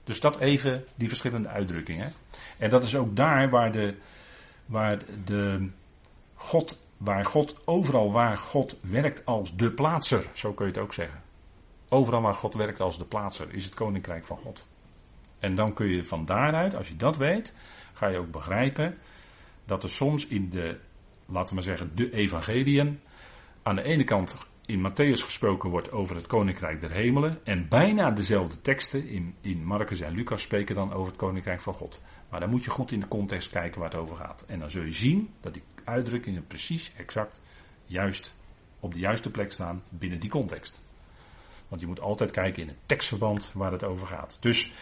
[0.04, 2.12] Dus dat even die verschillende uitdrukkingen.
[2.58, 3.94] En dat is ook daar waar de,
[4.66, 5.70] waar de
[6.42, 10.92] God, waar God, overal waar God werkt als de plaatser, zo kun je het ook
[10.92, 11.22] zeggen.
[11.88, 14.66] Overal waar God werkt als de plaatser is het koninkrijk van God.
[15.38, 17.54] En dan kun je van daaruit, als je dat weet,
[17.92, 18.98] ga je ook begrijpen
[19.64, 20.78] dat er soms in de,
[21.26, 23.00] laten we maar zeggen, de evangeliën,
[23.62, 27.38] aan de ene kant in Matthäus gesproken wordt over het koninkrijk der hemelen.
[27.44, 31.74] En bijna dezelfde teksten in, in Marcus en Lucas spreken dan over het koninkrijk van
[31.74, 32.00] God.
[32.32, 34.44] Maar dan moet je goed in de context kijken waar het over gaat.
[34.48, 37.40] En dan zul je zien dat die uitdrukkingen precies, exact,
[37.84, 38.34] juist
[38.80, 40.82] op de juiste plek staan binnen die context.
[41.68, 44.36] Want je moet altijd kijken in het tekstverband waar het over gaat.
[44.40, 44.72] Dus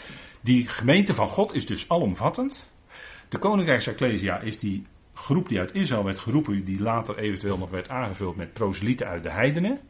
[0.41, 2.71] die gemeente van God is dus alomvattend.
[3.29, 7.89] De Koninkrijksecclesia is die groep die uit Israël werd geroepen, die later eventueel nog werd
[7.89, 9.81] aangevuld met proselieten uit de heidenen.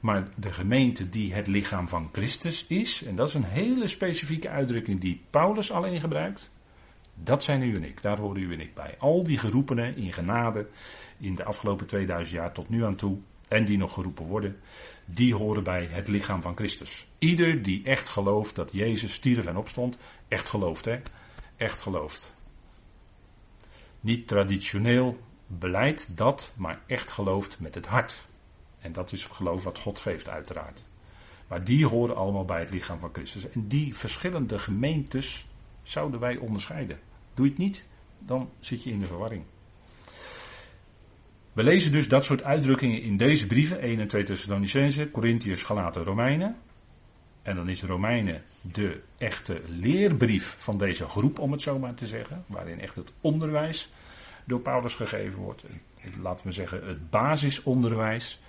[0.00, 4.48] Maar de gemeente die het lichaam van Christus is, en dat is een hele specifieke
[4.48, 6.50] uitdrukking die Paulus alleen gebruikt,
[7.22, 8.94] dat zijn u en ik, daar horen u en ik bij.
[8.98, 10.68] Al die geroepenen in genade
[11.18, 14.60] in de afgelopen 2000 jaar tot nu aan toe, en die nog geroepen worden,
[15.04, 17.06] die horen bij het lichaam van Christus.
[17.18, 21.00] Ieder die echt gelooft dat Jezus stierf en opstond, echt gelooft hè,
[21.56, 22.36] echt gelooft.
[24.00, 28.26] Niet traditioneel beleid dat, maar echt gelooft met het hart.
[28.78, 30.84] En dat is geloof wat God geeft uiteraard.
[31.48, 33.50] Maar die horen allemaal bij het lichaam van Christus.
[33.50, 35.46] En die verschillende gemeentes
[35.82, 36.98] zouden wij onderscheiden.
[37.38, 37.84] Doe je het niet,
[38.18, 39.42] dan zit je in de verwarring.
[41.52, 46.02] We lezen dus dat soort uitdrukkingen in deze brieven, 1 en 2 Thessalonicense, Corinthiërs, Galaten,
[46.02, 46.56] Romeinen.
[47.42, 52.06] En dan is Romeinen de echte leerbrief van deze groep, om het zo maar te
[52.06, 52.44] zeggen.
[52.46, 53.90] Waarin echt het onderwijs
[54.44, 55.64] door Paulus gegeven wordt.
[56.20, 58.40] Laten we zeggen het basisonderwijs.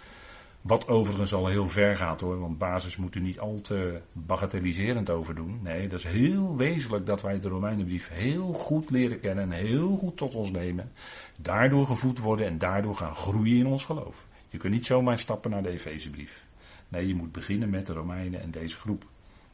[0.62, 5.10] Wat overigens al heel ver gaat hoor, want basis moet u niet al te bagatelliserend
[5.10, 5.60] over doen.
[5.62, 9.98] Nee, dat is heel wezenlijk dat wij de Romeinenbrief heel goed leren kennen en heel
[9.98, 10.92] goed tot ons nemen.
[11.36, 14.28] Daardoor gevoed worden en daardoor gaan groeien in ons geloof.
[14.50, 16.46] Je kunt niet zomaar stappen naar de Efezebrief.
[16.88, 19.06] Nee, je moet beginnen met de Romeinen en deze groep.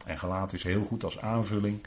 [0.05, 1.79] En gelaten is heel goed als aanvulling.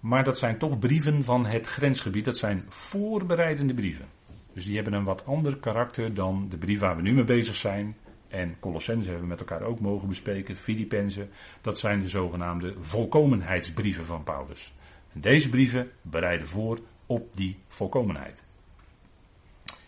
[0.00, 2.24] Maar dat zijn toch brieven van het grensgebied.
[2.24, 4.17] Dat zijn voorbereidende brieven.
[4.58, 7.54] Dus die hebben een wat ander karakter dan de brief waar we nu mee bezig
[7.54, 7.96] zijn.
[8.28, 10.56] En Colossense hebben we met elkaar ook mogen bespreken.
[10.56, 11.30] Filippenzen.
[11.60, 14.74] Dat zijn de zogenaamde volkomenheidsbrieven van Paulus.
[15.12, 18.42] En deze brieven bereiden voor op die volkomenheid.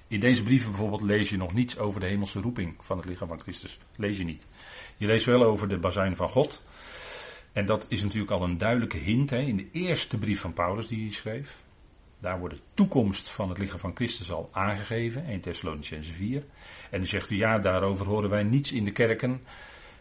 [0.09, 3.29] In deze brieven bijvoorbeeld lees je nog niets over de hemelse roeping van het lichaam
[3.29, 3.79] van Christus.
[3.97, 4.47] Lees je niet.
[4.97, 6.63] Je leest wel over de bazuin van God.
[7.53, 10.87] En dat is natuurlijk al een duidelijke hint hè, in de eerste brief van Paulus
[10.87, 11.59] die hij schreef.
[12.21, 16.45] Daar wordt de toekomst van het lichaam van Christus al aangegeven, 1 Thessalonicense 4.
[16.91, 19.41] En dan zegt u, ja, daarover horen wij niets in de kerken.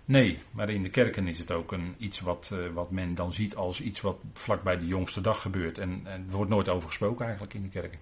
[0.06, 3.34] Nee, maar in de kerken is het ook een, iets wat, uh, wat men dan
[3.34, 5.78] ziet als iets wat vlakbij de jongste dag gebeurt.
[5.78, 8.00] En, en er wordt nooit over gesproken eigenlijk in de kerken.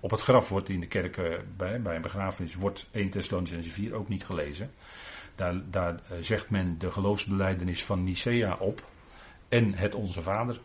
[0.00, 3.70] Op het graf wordt in de kerk uh, bij, bij een begrafenis wordt 1 Thessalonicense
[3.70, 4.70] 4 ook niet gelezen.
[5.34, 8.86] Daar, daar uh, zegt men de geloofsbeleidenis van Nicea op
[9.48, 10.60] en het Onze Vader.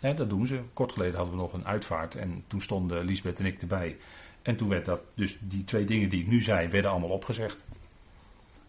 [0.00, 0.62] Dat doen ze.
[0.72, 3.96] Kort geleden hadden we nog een uitvaart en toen stonden Lisbeth en ik erbij.
[4.42, 7.64] En toen werd dat, dus die twee dingen die ik nu zei, werden allemaal opgezegd.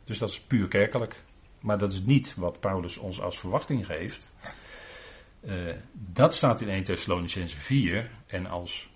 [0.03, 1.23] Dus dat is puur kerkelijk.
[1.59, 4.31] Maar dat is niet wat Paulus ons als verwachting geeft.
[5.41, 8.11] Uh, dat staat in 1 Thessalonicense 4.
[8.27, 8.89] En als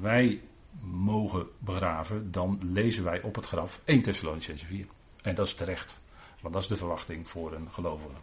[0.00, 0.40] wij
[0.80, 4.86] mogen begraven, dan lezen wij op het graf 1 Thessalonicense 4.
[5.22, 6.00] En dat is terecht.
[6.40, 8.14] Want dat is de verwachting voor een gelovige.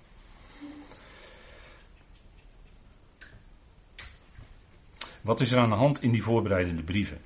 [5.28, 7.22] Wat is er aan de hand in die voorbereidende brieven?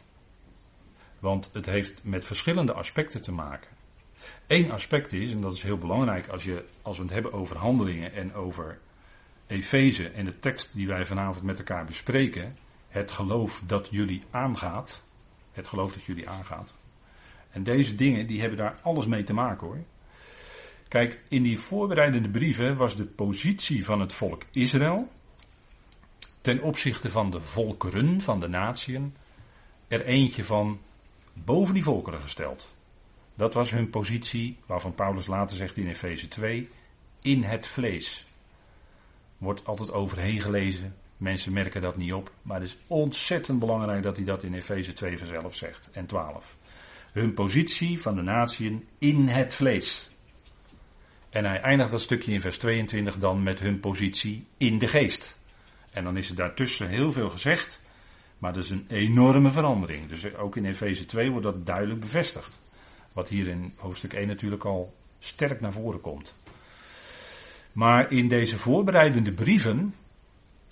[1.20, 3.70] Want het heeft met verschillende aspecten te maken.
[4.48, 7.58] Eén aspect is, en dat is heel belangrijk als, je, als we het hebben over
[7.58, 8.80] handelingen en over
[9.48, 15.04] Efeze en de tekst die wij vanavond met elkaar bespreken, het geloof dat jullie aangaat.
[15.52, 16.78] Het geloof dat jullie aangaat.
[17.50, 19.84] En deze dingen die hebben daar alles mee te maken hoor.
[20.88, 25.10] Kijk, in die voorbereidende brieven was de positie van het volk Israël
[26.42, 29.16] ten opzichte van de volkeren, van de natieën,
[29.88, 30.80] er eentje van
[31.34, 32.76] boven die volkeren gesteld.
[33.36, 36.70] Dat was hun positie, waarvan Paulus later zegt in Efeze 2,
[37.22, 38.26] in het vlees.
[39.38, 44.16] Wordt altijd overheen gelezen, mensen merken dat niet op, maar het is ontzettend belangrijk dat
[44.16, 46.58] hij dat in Efeze 2 vanzelf zegt en 12.
[47.12, 50.10] Hun positie van de natieën in het vlees.
[51.30, 55.40] En hij eindigt dat stukje in vers 22 dan met hun positie in de geest.
[55.92, 57.82] En dan is er daartussen heel veel gezegd,
[58.38, 60.10] maar dat is een enorme verandering.
[60.10, 62.62] Dus ook in Efeze 2 wordt dat duidelijk bevestigd.
[63.14, 66.36] Wat hier in hoofdstuk 1 natuurlijk al sterk naar voren komt.
[67.74, 69.96] Maar in deze voorbereidende brieven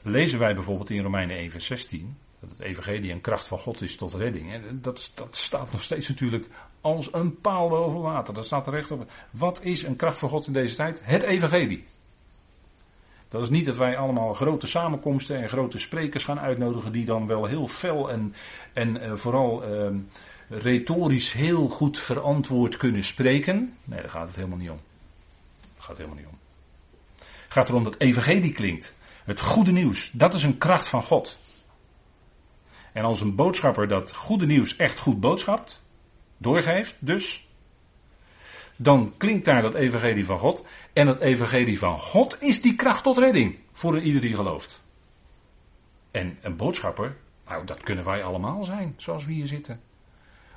[0.03, 3.82] lezen wij bijvoorbeeld in Romeinen 1 vers 16 dat het evangelie een kracht van God
[3.82, 4.53] is tot redding.
[4.53, 6.47] En dat, dat staat nog steeds natuurlijk
[6.82, 8.34] als een paal boven water.
[8.34, 9.12] Dat staat er recht op.
[9.32, 11.01] Wat is een kracht van God in deze tijd?
[11.05, 11.86] Het evangelie.
[13.30, 17.28] Dat is niet dat wij allemaal grote samenkomsten en grote sprekers gaan uitnodigen die dan
[17.28, 18.34] wel heel fel en,
[18.74, 19.88] en uh, vooral uh,
[20.50, 23.78] retorisch heel goed verantwoord kunnen spreken.
[23.84, 24.80] Nee, daar gaat het helemaal niet om.
[25.62, 26.38] Daar gaat het helemaal niet om.
[27.18, 28.96] Het gaat erom dat evangelie klinkt.
[29.24, 31.38] Het goede nieuws, dat is een kracht van God.
[32.94, 35.82] En als een boodschapper dat goede nieuws echt goed boodschapt,
[36.38, 37.49] doorgeeft dus,
[38.82, 40.65] dan klinkt daar dat evangelie van God.
[40.94, 44.84] En dat evangelie van God is die kracht tot redding voor ieder die gelooft.
[46.12, 47.15] En een boodschapper,
[47.46, 49.82] nou dat kunnen wij allemaal zijn, zoals we hier zitten.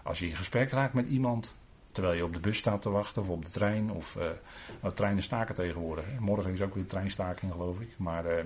[0.03, 1.57] Als je in gesprek raakt met iemand,
[1.93, 4.25] terwijl je op de bus staat te wachten of op de trein, of uh,
[4.81, 6.05] nou, treinen staken tegenwoordig.
[6.19, 8.45] Morgen is ook weer treinstaking geloof ik, maar uh,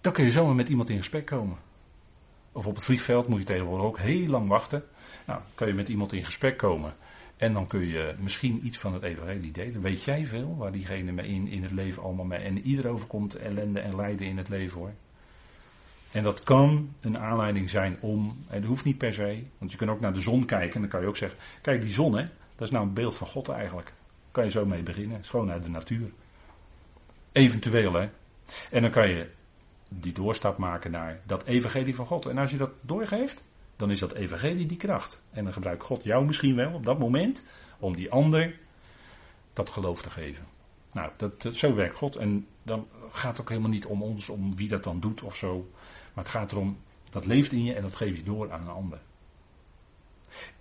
[0.00, 1.58] dan kun je zomaar met iemand in gesprek komen.
[2.52, 4.84] Of op het vliegveld moet je tegenwoordig ook heel lang wachten.
[5.26, 6.94] Nou, kan je met iemand in gesprek komen.
[7.36, 9.80] En dan kun je misschien iets van het evangelie delen.
[9.80, 12.38] Weet jij veel waar diegene mee in, in het leven allemaal mee.
[12.38, 14.92] En ieder overkomt ellende en lijden in het leven hoor.
[16.12, 19.76] En dat kan een aanleiding zijn om, en dat hoeft niet per se, want je
[19.76, 22.16] kunt ook naar de zon kijken en dan kan je ook zeggen, kijk die zon
[22.16, 22.22] hè,
[22.54, 23.86] dat is nou een beeld van God eigenlijk.
[23.86, 26.10] Daar kan je zo mee beginnen, gewoon uit de natuur.
[27.32, 28.08] Eventueel hè.
[28.70, 29.30] En dan kan je
[29.88, 32.26] die doorstap maken naar dat evangelie van God.
[32.26, 33.44] En als je dat doorgeeft,
[33.76, 35.22] dan is dat evangelie die kracht.
[35.30, 37.42] En dan gebruikt God jou misschien wel op dat moment
[37.78, 38.58] om die ander
[39.52, 40.44] dat geloof te geven.
[40.92, 42.16] Nou, dat, zo werkt God.
[42.16, 45.36] En dan gaat het ook helemaal niet om ons, om wie dat dan doet of
[45.36, 45.70] zo.
[46.14, 46.78] Maar het gaat erom,
[47.10, 48.98] dat leeft in je en dat geef je door aan een ander.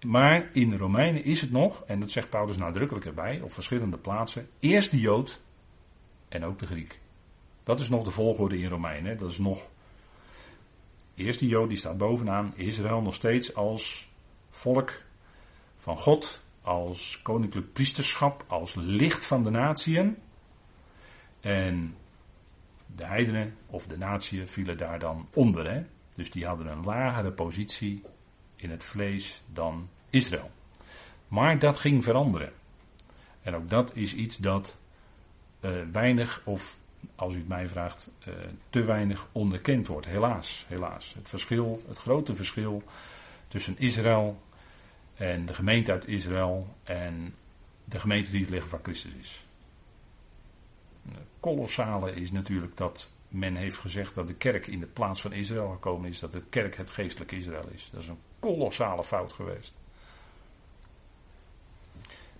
[0.05, 4.49] Maar in Romeinen is het nog, en dat zegt Paulus nadrukkelijk erbij, op verschillende plaatsen,
[4.59, 5.41] eerst de Jood
[6.29, 6.99] en ook de Griek.
[7.63, 9.17] Dat is nog de volgorde in Romeinen.
[9.17, 9.69] Dat is nog
[11.15, 12.53] Eerst die Jood, die staat bovenaan.
[12.55, 14.09] Israël nog steeds als
[14.49, 14.91] volk
[15.77, 20.17] van God als koninklijk priesterschap, als licht van de natieën.
[21.39, 21.95] En
[22.95, 25.71] de heidenen of de natieën vielen daar dan onder.
[25.71, 25.83] Hè?
[26.15, 28.01] Dus die hadden een lagere positie
[28.55, 30.51] in het vlees dan Israël.
[31.27, 32.53] Maar dat ging veranderen.
[33.41, 34.77] En ook dat is iets dat
[35.61, 36.77] uh, weinig, of
[37.15, 38.33] als u het mij vraagt, uh,
[38.69, 40.07] te weinig onderkend wordt.
[40.07, 41.13] Helaas, helaas.
[41.13, 42.83] Het verschil, het grote verschil
[43.47, 44.41] tussen Israël
[45.15, 47.35] en de gemeente uit Israël en
[47.83, 49.45] de gemeente die het liggen van Christus is.
[51.11, 55.33] Het kolossale is natuurlijk dat men heeft gezegd dat de kerk in de plaats van
[55.33, 57.89] Israël gekomen is, dat de kerk het geestelijke Israël is.
[57.91, 59.73] Dat is een kolossale fout geweest.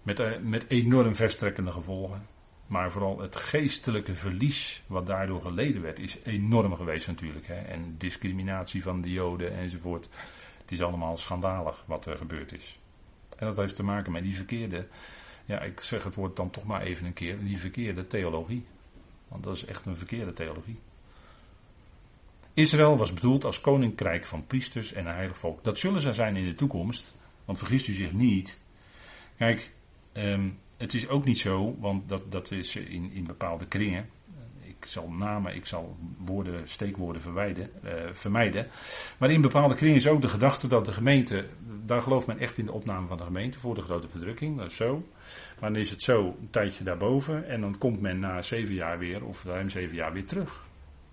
[0.04, 2.28] Met, uh, met enorm verstrekkende gevolgen.
[2.68, 7.48] Maar vooral het geestelijke verlies wat daardoor geleden werd, is enorm geweest natuurlijk.
[7.48, 7.62] Hè?
[7.62, 10.10] En discriminatie van de Joden enzovoort.
[10.62, 12.80] Het is allemaal schandalig wat er gebeurd is.
[13.38, 14.88] En dat heeft te maken met die verkeerde,
[15.46, 18.66] ja, ik zeg het woord dan toch maar even een keer, die verkeerde theologie.
[19.28, 20.80] Want dat is echt een verkeerde theologie.
[22.54, 25.64] Israël was bedoeld als koninkrijk van priesters en een heilig volk.
[25.64, 28.60] Dat zullen ze zijn in de toekomst, want vergist u zich niet.
[29.38, 29.72] Kijk,
[30.14, 34.10] um, het is ook niet zo, want dat, dat is in, in bepaalde kringen.
[34.62, 38.68] Ik zal namen, ik zal woorden, steekwoorden verwijden, uh, vermijden.
[39.18, 41.46] Maar in bepaalde kringen is ook de gedachte dat de gemeente,
[41.86, 44.72] daar gelooft men echt in de opname van de gemeente voor de grote verdrukking, dat
[44.72, 45.08] is zo.
[45.60, 49.00] Maar dan is het zo een tijdje daarboven en dan komt men na zeven jaar
[49.00, 50.64] weer, of ruim zeven jaar weer terug.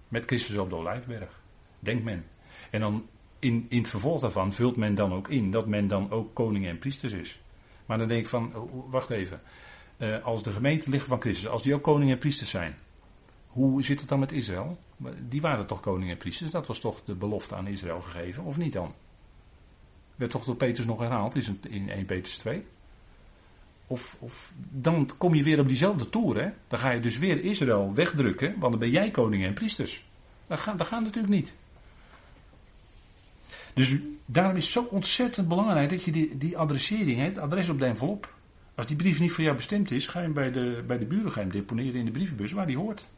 [0.08, 1.40] Met Christus op de Olijfberg,
[1.78, 2.24] denkt men.
[2.70, 3.06] En dan
[3.38, 6.66] in, in het vervolg daarvan vult men dan ook in dat men dan ook koning
[6.66, 7.40] en priesters is.
[7.86, 9.40] Maar dan denk ik van, oh, wacht even.
[9.98, 12.74] Uh, als de gemeente ligt van Christus, als die ook koning en priesters zijn.
[13.46, 14.78] Hoe zit het dan met Israël?
[15.28, 16.50] Die waren toch koning en priesters?
[16.50, 18.94] Dat was toch de belofte aan Israël gegeven, of niet dan?
[20.16, 22.64] Werd toch door Petrus nog herhaald is in 1 Petrus 2?
[23.86, 26.50] Of, of, dan kom je weer op diezelfde toer, hè?
[26.68, 30.04] Dan ga je dus weer Israël wegdrukken, want dan ben jij koning en priesters.
[30.46, 31.54] Dat gaat, dat gaat natuurlijk niet.
[33.74, 33.94] Dus
[34.26, 37.84] daarom is het zo ontzettend belangrijk dat je die, die adressering, het adres op de
[37.84, 38.34] envelop.
[38.74, 41.04] Als die brief niet voor jou bestemd is, ga je hem bij de, bij de
[41.04, 43.08] buren hem deponeren in de brievenbus waar die hoort.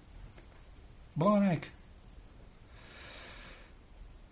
[1.12, 1.73] Belangrijk.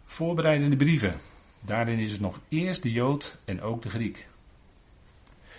[0.04, 1.20] Voorbereidende brieven.
[1.64, 4.26] Daarin is het nog eerst de Jood en ook de Griek.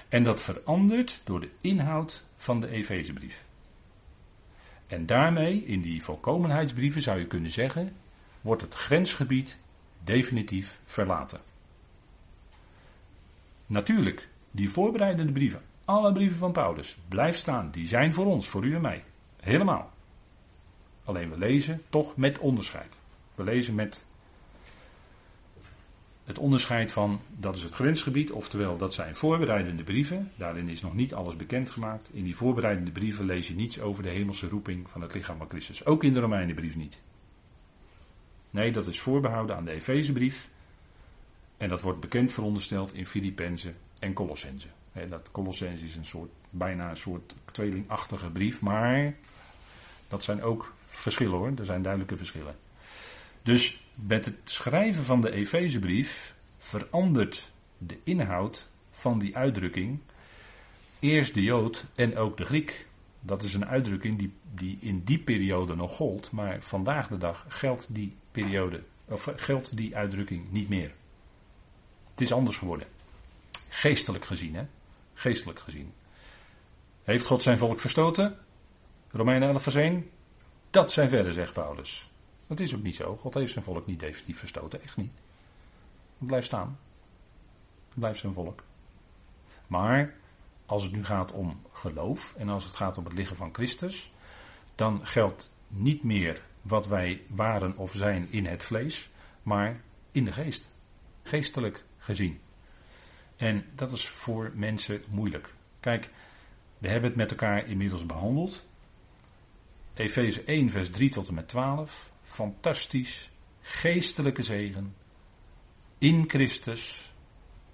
[0.09, 3.45] En dat verandert door de inhoud van de Efezebrief.
[4.87, 7.95] En daarmee, in die volkomenheidsbrieven zou je kunnen zeggen,
[8.41, 9.59] wordt het grensgebied
[10.03, 11.39] definitief verlaten.
[13.65, 17.71] Natuurlijk, die voorbereidende brieven, alle brieven van Paulus, blijf staan.
[17.71, 19.03] Die zijn voor ons, voor u en mij.
[19.39, 19.91] Helemaal.
[21.03, 22.99] Alleen we lezen toch met onderscheid.
[23.35, 24.05] We lezen met
[26.23, 30.31] het onderscheid van, dat is het grensgebied, oftewel dat zijn voorbereidende brieven.
[30.35, 32.09] Daarin is nog niet alles bekendgemaakt.
[32.11, 35.49] In die voorbereidende brieven lees je niets over de hemelse roeping van het lichaam van
[35.49, 35.85] Christus.
[35.85, 36.99] Ook in de Romeinenbrief niet.
[38.53, 40.49] Nee, dat is voorbehouden aan de Efezebrief.
[41.57, 44.67] En dat wordt bekend verondersteld in Filippenzen en Colossense.
[45.09, 49.15] Dat Colossense is een soort, bijna een soort tweelingachtige brief, maar
[50.07, 51.51] dat zijn ook verschillen hoor.
[51.57, 52.55] Er zijn duidelijke verschillen.
[53.41, 59.99] Dus met het schrijven van de Efezebrief verandert de inhoud van die uitdrukking
[60.99, 62.87] eerst de Jood en ook de Griek.
[63.25, 67.45] Dat is een uitdrukking die, die in die periode nog gold, maar vandaag de dag
[67.47, 70.93] geldt die periode, of geldt die uitdrukking niet meer.
[72.11, 72.87] Het is anders geworden.
[73.69, 74.65] Geestelijk gezien, hè?
[75.13, 75.93] Geestelijk gezien.
[77.03, 78.37] Heeft God zijn volk verstoten?
[79.11, 80.09] Romeinen 11 vers 1.
[80.69, 82.11] Dat zijn verder, zegt Paulus.
[82.47, 83.15] Dat is ook niet zo.
[83.15, 85.11] God heeft zijn volk niet definitief verstoten, echt niet.
[86.17, 86.79] Het blijft staan.
[87.89, 88.63] Het blijft zijn volk.
[89.67, 90.13] Maar
[90.65, 94.11] als het nu gaat om geloof en als het gaat om het liggen van Christus,
[94.75, 99.09] dan geldt niet meer wat wij waren of zijn in het vlees,
[99.41, 100.69] maar in de geest.
[101.23, 102.39] Geestelijk gezien.
[103.35, 105.53] En dat is voor mensen moeilijk.
[105.79, 106.09] Kijk,
[106.77, 108.67] we hebben het met elkaar inmiddels behandeld.
[109.93, 112.11] Efeze 1, vers 3 tot en met 12.
[112.21, 113.31] Fantastisch.
[113.61, 114.95] Geestelijke zegen.
[115.97, 117.13] In Christus.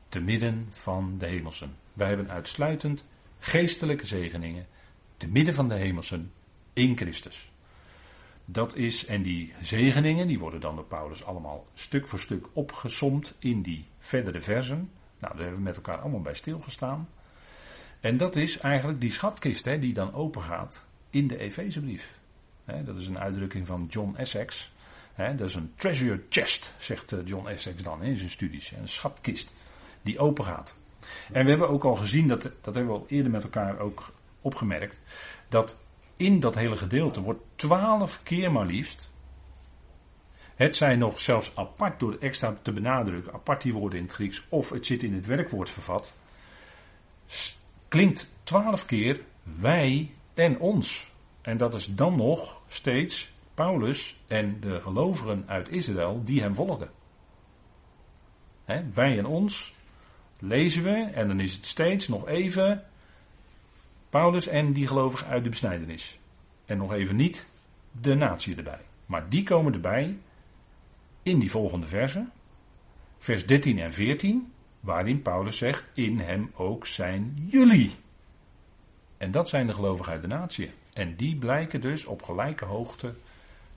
[0.10, 1.76] Te midden van de hemelsen.
[2.00, 3.06] Wij hebben uitsluitend
[3.40, 4.68] geestelijke zegeningen.
[5.18, 6.32] Te midden van de hemelsen.
[6.74, 7.52] In Christus.
[8.46, 13.36] Dat is, en die zegeningen, die worden dan door Paulus allemaal stuk voor stuk opgesomd
[13.40, 14.78] in die verdere versen.
[15.20, 17.10] Nou, daar hebben we met elkaar allemaal bij stilgestaan.
[18.00, 22.14] En dat is eigenlijk die schatkist hè, die dan open gaat in de Efezebrief.
[22.66, 24.72] Dat is een uitdrukking van John Essex.
[25.16, 28.72] Dat is een treasure chest, zegt eh, John Essex dan in zijn studies.
[28.72, 29.54] Een schatkist
[30.02, 30.80] die open gaat.
[31.32, 34.12] En we hebben ook al gezien, dat, dat hebben we al eerder met elkaar ook
[34.42, 35.04] opgemerkt,
[35.50, 35.80] dat
[36.18, 39.12] in dat hele gedeelte wordt twaalf keer maar liefst,
[40.56, 44.44] het zijn nog zelfs apart door extra te benadrukken, apart die woorden in het Grieks,
[44.50, 46.16] of het zit in het werkwoord vervat,
[47.88, 51.12] klinkt twaalf keer wij en ons.
[51.42, 56.90] En dat is dan nog steeds Paulus en de gelovigen uit Israël die hem volgden.
[58.94, 59.76] wij en ons
[60.40, 62.84] lezen we en dan is het steeds nog even
[64.10, 66.20] Paulus en die gelovigen uit de besnijdenis.
[66.66, 67.48] En nog even niet
[67.92, 68.82] de natie erbij.
[69.06, 70.18] Maar die komen erbij
[71.24, 72.32] in die volgende versen.
[73.18, 77.92] Vers 13 en 14, waarin Paulus zegt, in hem ook zijn jullie.
[79.18, 80.72] En dat zijn de gelovigen uit de natie.
[80.94, 83.14] En die blijken dus op gelijke hoogte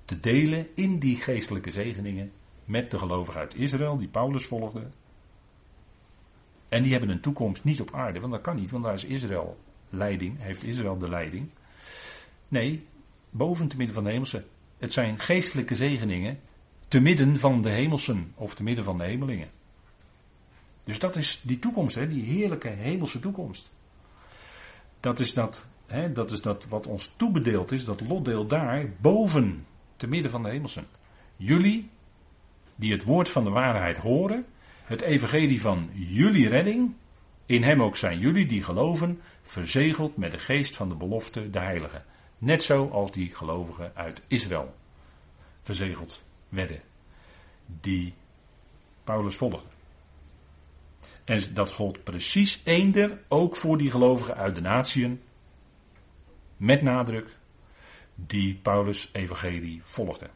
[0.05, 2.33] te delen in die geestelijke zegeningen
[2.65, 4.91] met de gelovigen uit Israël, die Paulus volgde.
[6.73, 9.05] En die hebben een toekomst niet op aarde, want dat kan niet, want daar is
[9.05, 9.59] Israël
[9.89, 11.49] leiding, heeft Israël de leiding.
[12.49, 12.87] Nee,
[13.31, 14.45] boven te midden van de hemelse.
[14.79, 16.41] Het zijn geestelijke zegeningen
[16.89, 19.51] te midden van de hemelsen of te midden van de hemelingen.
[20.85, 23.73] Dus dat is die toekomst, hè, die heerlijke hemelse toekomst.
[25.01, 29.67] Dat is dat, hè, dat is dat wat ons toebedeeld is, dat lotdeel daar boven,
[29.97, 30.87] te midden van de hemelsen.
[31.37, 31.91] Jullie,
[32.75, 34.47] die het woord van de waarheid horen,
[34.93, 36.95] het evangelie van jullie redding,
[37.47, 41.59] in hem ook zijn jullie die geloven, verzegeld met de geest van de belofte, de
[41.59, 42.03] heilige.
[42.39, 44.75] Net zo als die gelovigen uit Israël
[45.63, 46.81] verzegeld werden,
[47.67, 48.15] die
[49.05, 49.71] Paulus volgden.
[51.25, 55.23] En dat gold precies eender ook voor die gelovigen uit de natieën,
[56.57, 57.37] met nadruk,
[58.15, 60.31] die Paulus' evangelie volgden.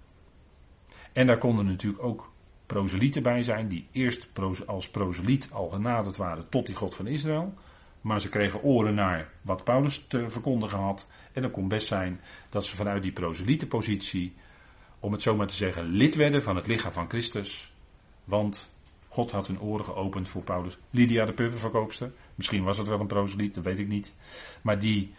[1.12, 2.34] En daar konden natuurlijk ook
[2.66, 4.28] proselieten bij zijn, die eerst
[4.66, 7.54] als proseliet al genaderd waren tot die God van Israël.
[8.00, 11.10] Maar ze kregen oren naar wat Paulus te verkondigen had.
[11.32, 14.34] En dan kon best zijn dat ze vanuit die proselietenpositie
[15.00, 17.72] om het zo maar te zeggen, lid werden van het lichaam van Christus.
[18.24, 18.74] Want
[19.08, 20.78] God had hun oren geopend voor Paulus.
[20.90, 24.12] Lydia de puppenverkoopster, misschien was het wel een proseliet, dat weet ik niet.
[24.62, 25.14] Maar die,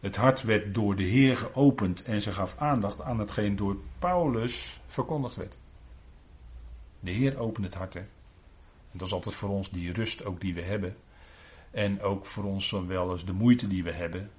[0.00, 4.80] het hart werd door de Heer geopend en ze gaf aandacht aan hetgeen door Paulus
[4.86, 5.58] verkondigd werd.
[7.06, 7.94] De Heer opent het hart.
[7.94, 8.00] Hè.
[8.00, 10.96] En dat is altijd voor ons die rust ook die we hebben.
[11.70, 14.30] En ook voor ons wel eens de moeite die we hebben.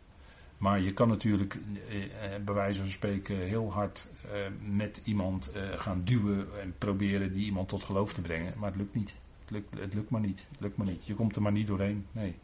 [0.57, 1.57] Maar je kan natuurlijk
[1.87, 7.33] eh, eh, bij wijze van spreken heel hard eh, met iemand gaan duwen en proberen
[7.33, 8.53] die iemand tot geloof te brengen.
[8.57, 9.15] Maar het lukt niet.
[9.41, 10.47] Het lukt, het lukt maar niet.
[10.51, 11.05] Het lukt maar niet.
[11.05, 12.05] Je komt er maar niet doorheen.
[12.11, 12.35] Nee.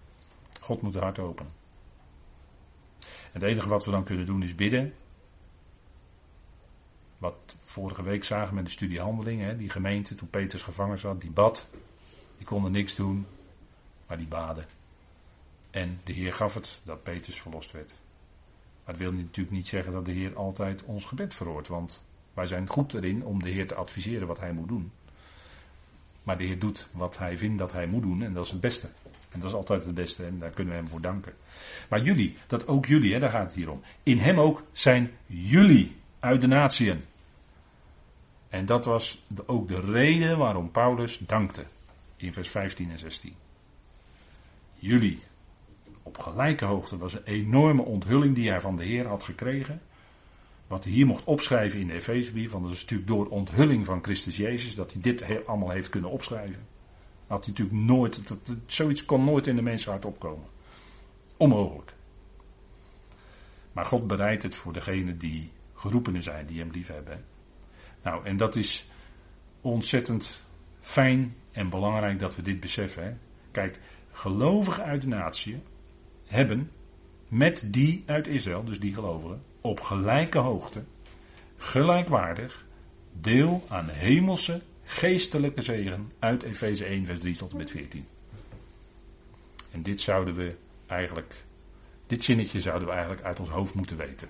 [0.62, 1.52] God moet het hart openen.
[3.32, 4.94] Het enige wat we dan kunnen doen is bidden.
[7.24, 9.58] Wat vorige week zagen met de studie Handelingen.
[9.58, 11.70] Die gemeente, toen Peters gevangen zat, die bad.
[12.38, 13.26] Die konden niks doen,
[14.08, 14.66] maar die baden.
[15.72, 18.00] En de Heer gaf het dat Peters verlost werd.
[18.84, 21.68] Maar dat wil natuurlijk niet zeggen dat de Heer altijd ons gebed verhoort.
[21.68, 22.04] Want
[22.34, 24.92] wij zijn goed erin om de Heer te adviseren wat hij moet doen.
[26.24, 28.62] Maar de Heer doet wat hij vindt dat hij moet doen en dat is het
[28.62, 28.88] beste.
[29.30, 31.34] En dat is altijd het beste en daar kunnen we hem voor danken.
[31.90, 33.82] Maar jullie, dat ook jullie, hè, daar gaat het hier om.
[34.04, 37.04] In hem ook zijn jullie uit de natieën.
[38.54, 41.66] En dat was ook de reden waarom Paulus dankte.
[42.16, 43.36] In vers 15 en 16.
[44.74, 45.24] Jullie,
[46.04, 46.98] op gelijke hoogte.
[46.98, 49.82] was een enorme onthulling die hij van de Heer had gekregen.
[50.68, 54.04] Wat hij hier mocht opschrijven in de Efezebrief, want dat is natuurlijk door onthulling van
[54.04, 56.68] Christus Jezus dat hij dit allemaal heeft kunnen opschrijven.
[57.28, 60.48] Had hij natuurlijk nooit, dat, zoiets kon nooit in de mensenhart opkomen.
[61.38, 61.94] Onmogelijk.
[63.72, 67.33] Maar God bereidt het voor degenen die geroepenen zijn, die hem lief hebben.
[68.04, 68.86] Nou, en dat is
[69.62, 70.44] ontzettend
[70.82, 73.20] fijn en belangrijk dat we dit beseffen.
[73.52, 73.80] Kijk,
[74.12, 75.62] gelovigen uit de natie,
[76.26, 76.72] hebben
[77.28, 80.84] met die uit Israël, dus die gelovigen, op gelijke hoogte,
[81.58, 82.66] gelijkwaardig,
[83.12, 88.06] deel aan hemelse geestelijke zegen uit Efeze 1, vers 3 tot en met 14.
[89.72, 90.56] En dit zouden we
[90.88, 91.44] eigenlijk,
[92.08, 94.28] dit zinnetje zouden we eigenlijk uit ons hoofd moeten weten.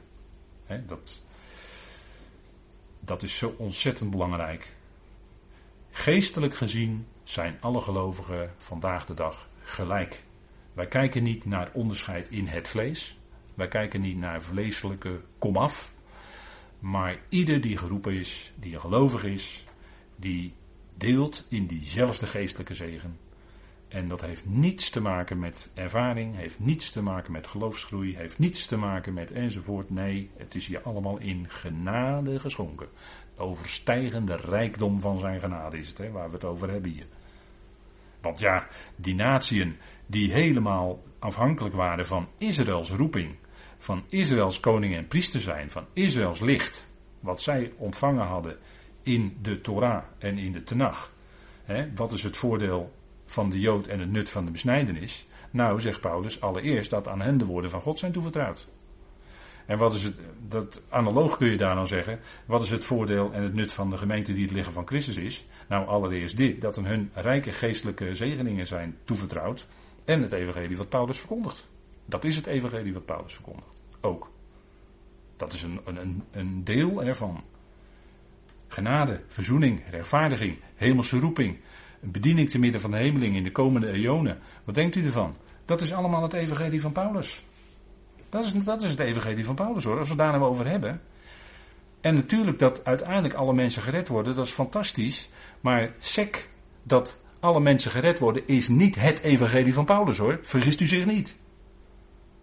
[0.85, 1.23] dat,
[3.05, 4.75] dat is zo ontzettend belangrijk.
[5.91, 10.23] Geestelijk gezien zijn alle gelovigen vandaag de dag gelijk
[10.73, 13.17] wij kijken niet naar onderscheid in het vlees.
[13.53, 15.93] Wij kijken niet naar vleeselijke komaf.
[16.79, 19.63] Maar ieder die geroepen is, die gelovig is,
[20.15, 20.53] die
[20.97, 23.17] deelt in diezelfde geestelijke zegen.
[23.93, 28.39] En dat heeft niets te maken met ervaring, heeft niets te maken met geloofsgroei, heeft
[28.39, 29.89] niets te maken met enzovoort.
[29.89, 32.87] Nee, het is hier allemaal in genade geschonken.
[33.37, 37.05] Overstijgende rijkdom van zijn genade is het, hè, waar we het over hebben hier.
[38.21, 43.35] Want ja, die natieën die helemaal afhankelijk waren van Israëls roeping,
[43.77, 48.57] van Israëls koning en priester zijn, van Israëls licht, wat zij ontvangen hadden
[49.03, 51.11] in de Torah en in de Tenach.
[51.95, 52.91] wat is het voordeel
[53.33, 55.25] van de Jood en het nut van de besnijdenis?
[55.51, 58.67] Nou, zegt Paulus, allereerst dat aan hen de woorden van God zijn toevertrouwd.
[59.65, 63.31] En wat is het, dat analoog kun je daar nou zeggen, wat is het voordeel
[63.31, 65.45] en het nut van de gemeente die het liggen van Christus is?
[65.67, 69.67] Nou, allereerst dit, dat aan hun rijke geestelijke zegeningen zijn toevertrouwd
[70.05, 71.69] en het evangelie wat Paulus verkondigt.
[72.05, 73.67] Dat is het evangelie wat Paulus verkondigt.
[74.01, 74.31] Ook.
[75.37, 77.43] Dat is een, een, een deel ervan.
[78.67, 81.57] Genade, verzoening, rechtvaardiging, hemelse roeping,
[82.03, 84.39] een bediening te midden van de hemeling in de komende eonen.
[84.63, 85.35] Wat denkt u ervan?
[85.65, 87.45] Dat is allemaal het evangelie van Paulus.
[88.29, 91.01] Dat is, dat is het evangelie van Paulus hoor, als we daar nou over hebben.
[92.01, 95.29] En natuurlijk dat uiteindelijk alle mensen gered worden, dat is fantastisch.
[95.61, 96.49] Maar sec
[96.83, 100.39] dat alle mensen gered worden is niet het evangelie van Paulus hoor.
[100.41, 101.39] Vergist u zich niet.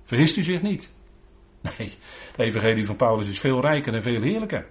[0.04, 0.92] Vergist u zich niet.
[1.61, 1.92] Nee,
[2.30, 4.66] het evangelie van Paulus is veel rijker en veel heerlijker.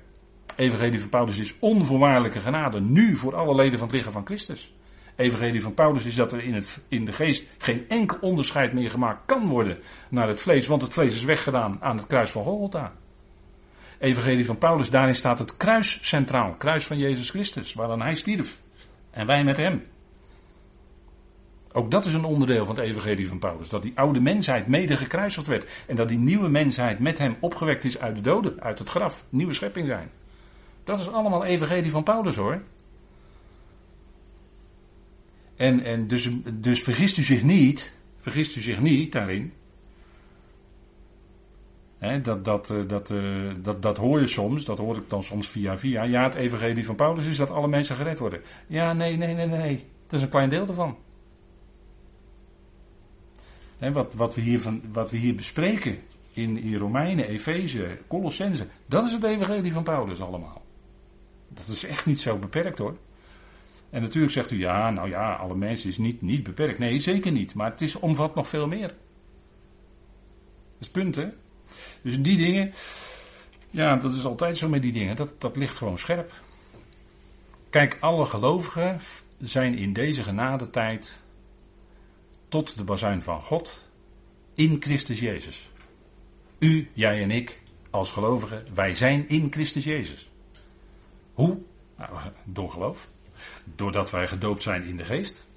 [0.46, 4.26] Het evangelie van Paulus is onvoorwaardelijke genade nu voor alle leden van het lichaam van
[4.26, 4.74] Christus
[5.20, 8.90] evangelie van Paulus is dat er in, het, in de geest geen enkel onderscheid meer
[8.90, 9.78] gemaakt kan worden
[10.10, 12.94] naar het vlees, want het vlees is weggedaan aan het kruis van Golgotha.
[14.00, 18.58] Evangelie van Paulus, daarin staat het kruis centraal, kruis van Jezus Christus, waaraan hij stierf.
[19.12, 19.84] En wij met hem.
[21.72, 23.70] Ook dat is een onderdeel van het evangelie van Paulus.
[23.70, 25.84] Dat die oude mensheid mede gekruisigd werd.
[25.88, 29.24] En dat die nieuwe mensheid met hem opgewekt is uit de doden, uit het graf.
[29.30, 30.10] Nieuwe schepping zijn.
[30.84, 32.62] Dat is allemaal evangelie van Paulus hoor.
[35.60, 39.54] En, en dus, dus vergist u zich niet, vergist u zich niet daarin.
[42.22, 45.48] dat, dat, eh, dat, eh, dat, dat hoor je soms, dat hoor ik dan soms
[45.48, 46.04] via via.
[46.04, 48.42] Ja, het evangelie van Paulus is dat alle mensen gered worden.
[48.68, 49.86] Ja, nee, nee, nee, nee.
[50.08, 50.98] Dat is een klein deel ervan.
[53.78, 55.98] He, wat, wat, we hier van, wat we hier bespreken
[56.34, 60.62] in, in Romeinen, Efeze, Colossense, dat is het evangelie van Paulus allemaal.
[61.48, 62.98] Dat is echt niet zo beperkt hoor.
[63.90, 66.80] En natuurlijk zegt u, ja, nou ja, alle mensen is niet, niet beperkt.
[66.80, 67.54] Nee, zeker niet.
[67.54, 68.88] Maar het is, omvat nog veel meer.
[68.88, 68.98] Dat
[70.80, 71.30] is het punt, hè?
[72.02, 72.74] Dus die dingen,
[73.70, 75.16] ja, dat is altijd zo met die dingen.
[75.16, 76.34] Dat, dat ligt gewoon scherp.
[77.70, 79.00] Kijk, alle gelovigen
[79.40, 81.22] zijn in deze genadetijd
[82.48, 83.84] tot de bazuin van God
[84.54, 85.70] in Christus Jezus.
[86.60, 90.30] U, jij en ik, als gelovigen, wij zijn in Christus Jezus.
[91.34, 91.60] Hoe?
[91.98, 93.08] Nou, door geloof.
[93.76, 95.48] Doordat wij gedoopt zijn in de geest.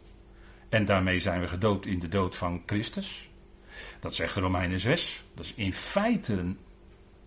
[0.68, 3.30] En daarmee zijn we gedoopt in de dood van Christus.
[4.00, 5.24] Dat zegt Romeinen 6.
[5.34, 6.58] Dat is in feite een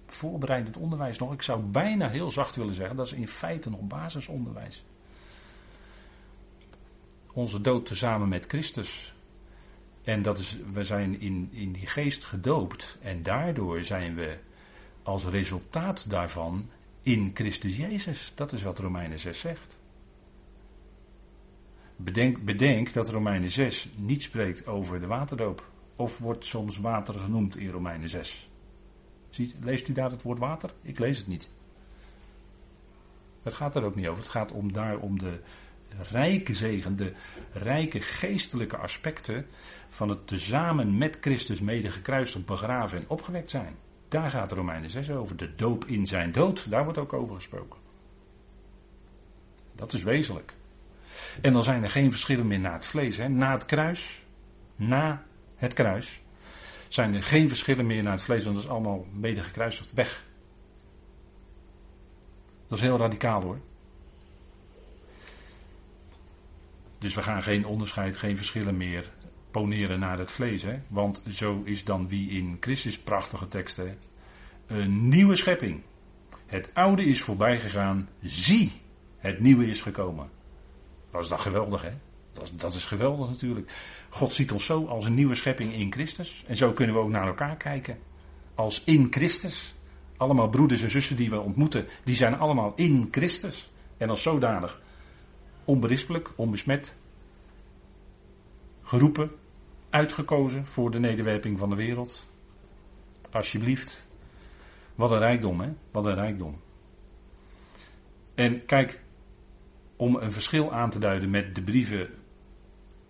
[0.05, 1.33] voorbereidend onderwijs nog.
[1.33, 4.83] Ik zou bijna heel zacht willen zeggen, dat is in feite nog basisonderwijs.
[7.31, 9.13] Onze dood tezamen met Christus.
[10.03, 12.97] En dat is, we zijn in, in die geest gedoopt.
[13.01, 14.37] En daardoor zijn we
[15.03, 16.69] als resultaat daarvan
[17.01, 18.31] in Christus Jezus.
[18.35, 19.77] Dat is wat Romeinen 6 zegt.
[21.95, 25.69] Bedenk, bedenk dat Romeinen 6 niet spreekt over de waterdoop.
[25.95, 28.49] Of wordt soms water genoemd in Romeinen 6.
[29.29, 30.73] Ziet, leest u daar het woord water?
[30.81, 31.49] Ik lees het niet.
[33.43, 34.23] Het gaat er ook niet over.
[34.23, 35.39] Het gaat om daar om de
[36.11, 37.13] rijke zegen, de
[37.51, 39.45] rijke geestelijke aspecten
[39.89, 43.75] van het tezamen met Christus mede gekruist, begraven en opgewekt zijn.
[44.07, 45.37] Daar gaat Romeinen 6 over.
[45.37, 47.79] De doop in zijn dood, daar wordt ook over gesproken.
[49.75, 50.53] Dat is wezenlijk.
[51.41, 53.17] En dan zijn er geen verschillen meer na het vlees.
[53.17, 53.29] Hè.
[53.29, 54.23] Na het kruis,
[54.75, 56.21] na het kruis,
[56.87, 60.23] zijn er geen verschillen meer naar het vlees, want dat is allemaal mede gekruisigd weg.
[62.67, 63.59] Dat is heel radicaal hoor.
[66.97, 69.11] Dus we gaan geen onderscheid, geen verschillen meer
[69.51, 70.63] poneren naar het vlees.
[70.63, 70.79] Hè?
[70.87, 73.97] Want zo is dan wie in Christus, prachtige teksten,
[74.67, 75.81] een nieuwe schepping.
[76.45, 78.71] Het oude is voorbij gegaan, zie,
[79.17, 80.29] het nieuwe is gekomen.
[81.15, 81.93] Dat is dan geweldig, hè?
[82.31, 83.71] Dat is, dat is geweldig natuurlijk.
[84.09, 86.43] God ziet ons zo als een nieuwe schepping in Christus.
[86.47, 87.97] En zo kunnen we ook naar elkaar kijken.
[88.55, 89.75] Als in Christus.
[90.17, 93.71] Allemaal broeders en zussen die we ontmoeten, die zijn allemaal in Christus.
[93.97, 94.81] En als zodanig
[95.65, 96.95] onberispelijk, onbesmet,
[98.81, 99.31] geroepen,
[99.89, 102.27] uitgekozen voor de nederwerping van de wereld.
[103.31, 104.07] Alsjeblieft.
[104.95, 105.73] Wat een rijkdom, hè?
[105.91, 106.61] Wat een rijkdom.
[108.35, 109.01] En kijk,
[109.95, 112.09] om een verschil aan te duiden met de brieven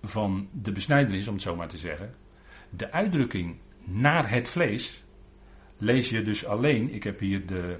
[0.01, 2.15] van de besnijdenis, om het zo maar te zeggen.
[2.69, 5.03] De uitdrukking naar het vlees
[5.77, 6.93] lees je dus alleen.
[6.93, 7.79] Ik heb hier de,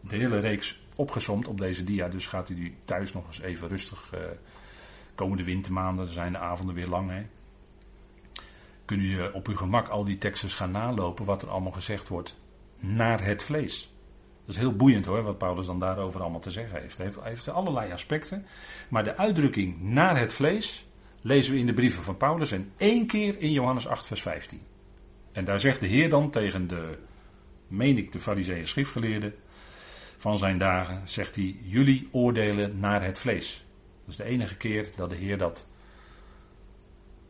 [0.00, 3.68] de hele reeks opgezomd op deze dia, dus gaat u die thuis nog eens even
[3.68, 4.20] rustig uh,
[5.14, 7.10] Komende wintermaanden zijn de avonden weer lang.
[7.10, 7.26] Hè?
[8.84, 12.36] Kun je op uw gemak al die teksten gaan nalopen wat er allemaal gezegd wordt
[12.78, 13.93] naar het vlees.
[14.46, 16.98] Dat is heel boeiend hoor, wat Paulus dan daarover allemaal te zeggen heeft.
[16.98, 18.46] Hij heeft allerlei aspecten.
[18.88, 20.86] Maar de uitdrukking naar het vlees
[21.20, 24.60] lezen we in de brieven van Paulus en één keer in Johannes 8, vers 15.
[25.32, 26.98] En daar zegt de Heer dan tegen de,
[27.68, 29.34] meen ik, de fariseeën schriftgeleerden
[30.16, 33.64] van zijn dagen, zegt hij, jullie oordelen naar het vlees.
[34.00, 35.68] Dat is de enige keer dat de Heer dat.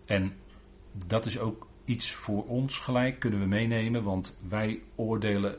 [0.06, 0.36] En
[1.06, 5.58] dat is ook iets voor ons gelijk, kunnen we meenemen, want wij oordelen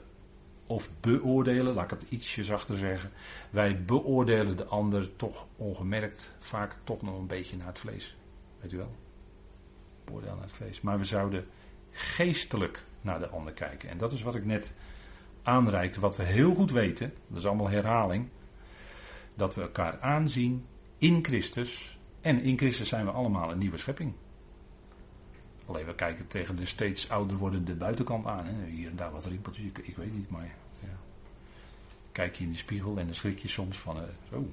[0.68, 3.12] of beoordelen, laat ik het ietsje zachter zeggen.
[3.50, 8.18] Wij beoordelen de ander toch ongemerkt vaak toch nog een beetje naar het vlees.
[8.60, 8.96] Weet u wel?
[10.06, 10.82] Beoordelen naar het vlees.
[10.82, 11.46] Maar we zouden
[11.92, 13.90] geestelijk naar de ander kijken.
[13.90, 14.76] En dat is wat ik net
[15.44, 17.14] aanreikte, wat we heel goed weten.
[17.28, 18.30] Dat is allemaal herhaling.
[19.36, 20.66] Dat we elkaar aanzien
[20.98, 22.00] in Christus.
[22.22, 24.14] En in Christus zijn we allemaal een nieuwe schepping.
[25.66, 28.46] Alleen we kijken tegen de steeds ouder wordende buitenkant aan.
[28.46, 28.66] Hè.
[28.66, 30.98] Hier en daar wat rimpeltjes, ik, weet niet, maar ja.
[32.12, 34.52] kijk je in de spiegel en dan schrik je soms van, uh, zo,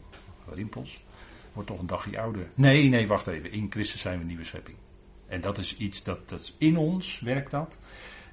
[0.49, 1.05] rimpels.
[1.53, 2.49] Wordt toch een dagje ouder.
[2.55, 3.53] Nee, nee, wacht even.
[3.53, 4.77] In Christus zijn we nieuwe schepping.
[5.27, 7.79] En dat is iets dat, dat in ons werkt dat.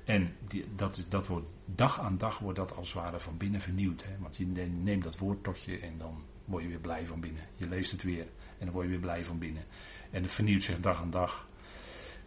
[0.05, 3.61] En die, dat, dat wordt dag aan dag wordt dat als het ware van binnen
[3.61, 4.03] vernieuwd.
[4.03, 4.17] Hè?
[4.19, 7.43] Want je neemt dat woord tot je en dan word je weer blij van binnen.
[7.55, 8.27] Je leest het weer
[8.57, 9.63] en dan word je weer blij van binnen.
[10.11, 11.47] En het vernieuwt zich dag aan dag.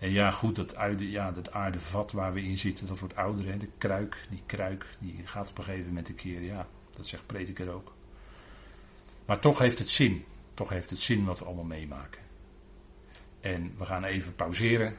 [0.03, 3.47] En ja, goed, dat, aarde, ja, dat aardevat waar we in zitten, dat wordt ouder.
[3.47, 3.57] Hè?
[3.57, 7.27] De kruik, die kruik, die gaat op een gegeven moment een keer, ja, dat zegt
[7.27, 7.95] prediker ook.
[9.25, 10.25] Maar toch heeft het zin.
[10.55, 12.21] Toch heeft het zin wat we allemaal meemaken.
[13.41, 14.97] En we gaan even pauzeren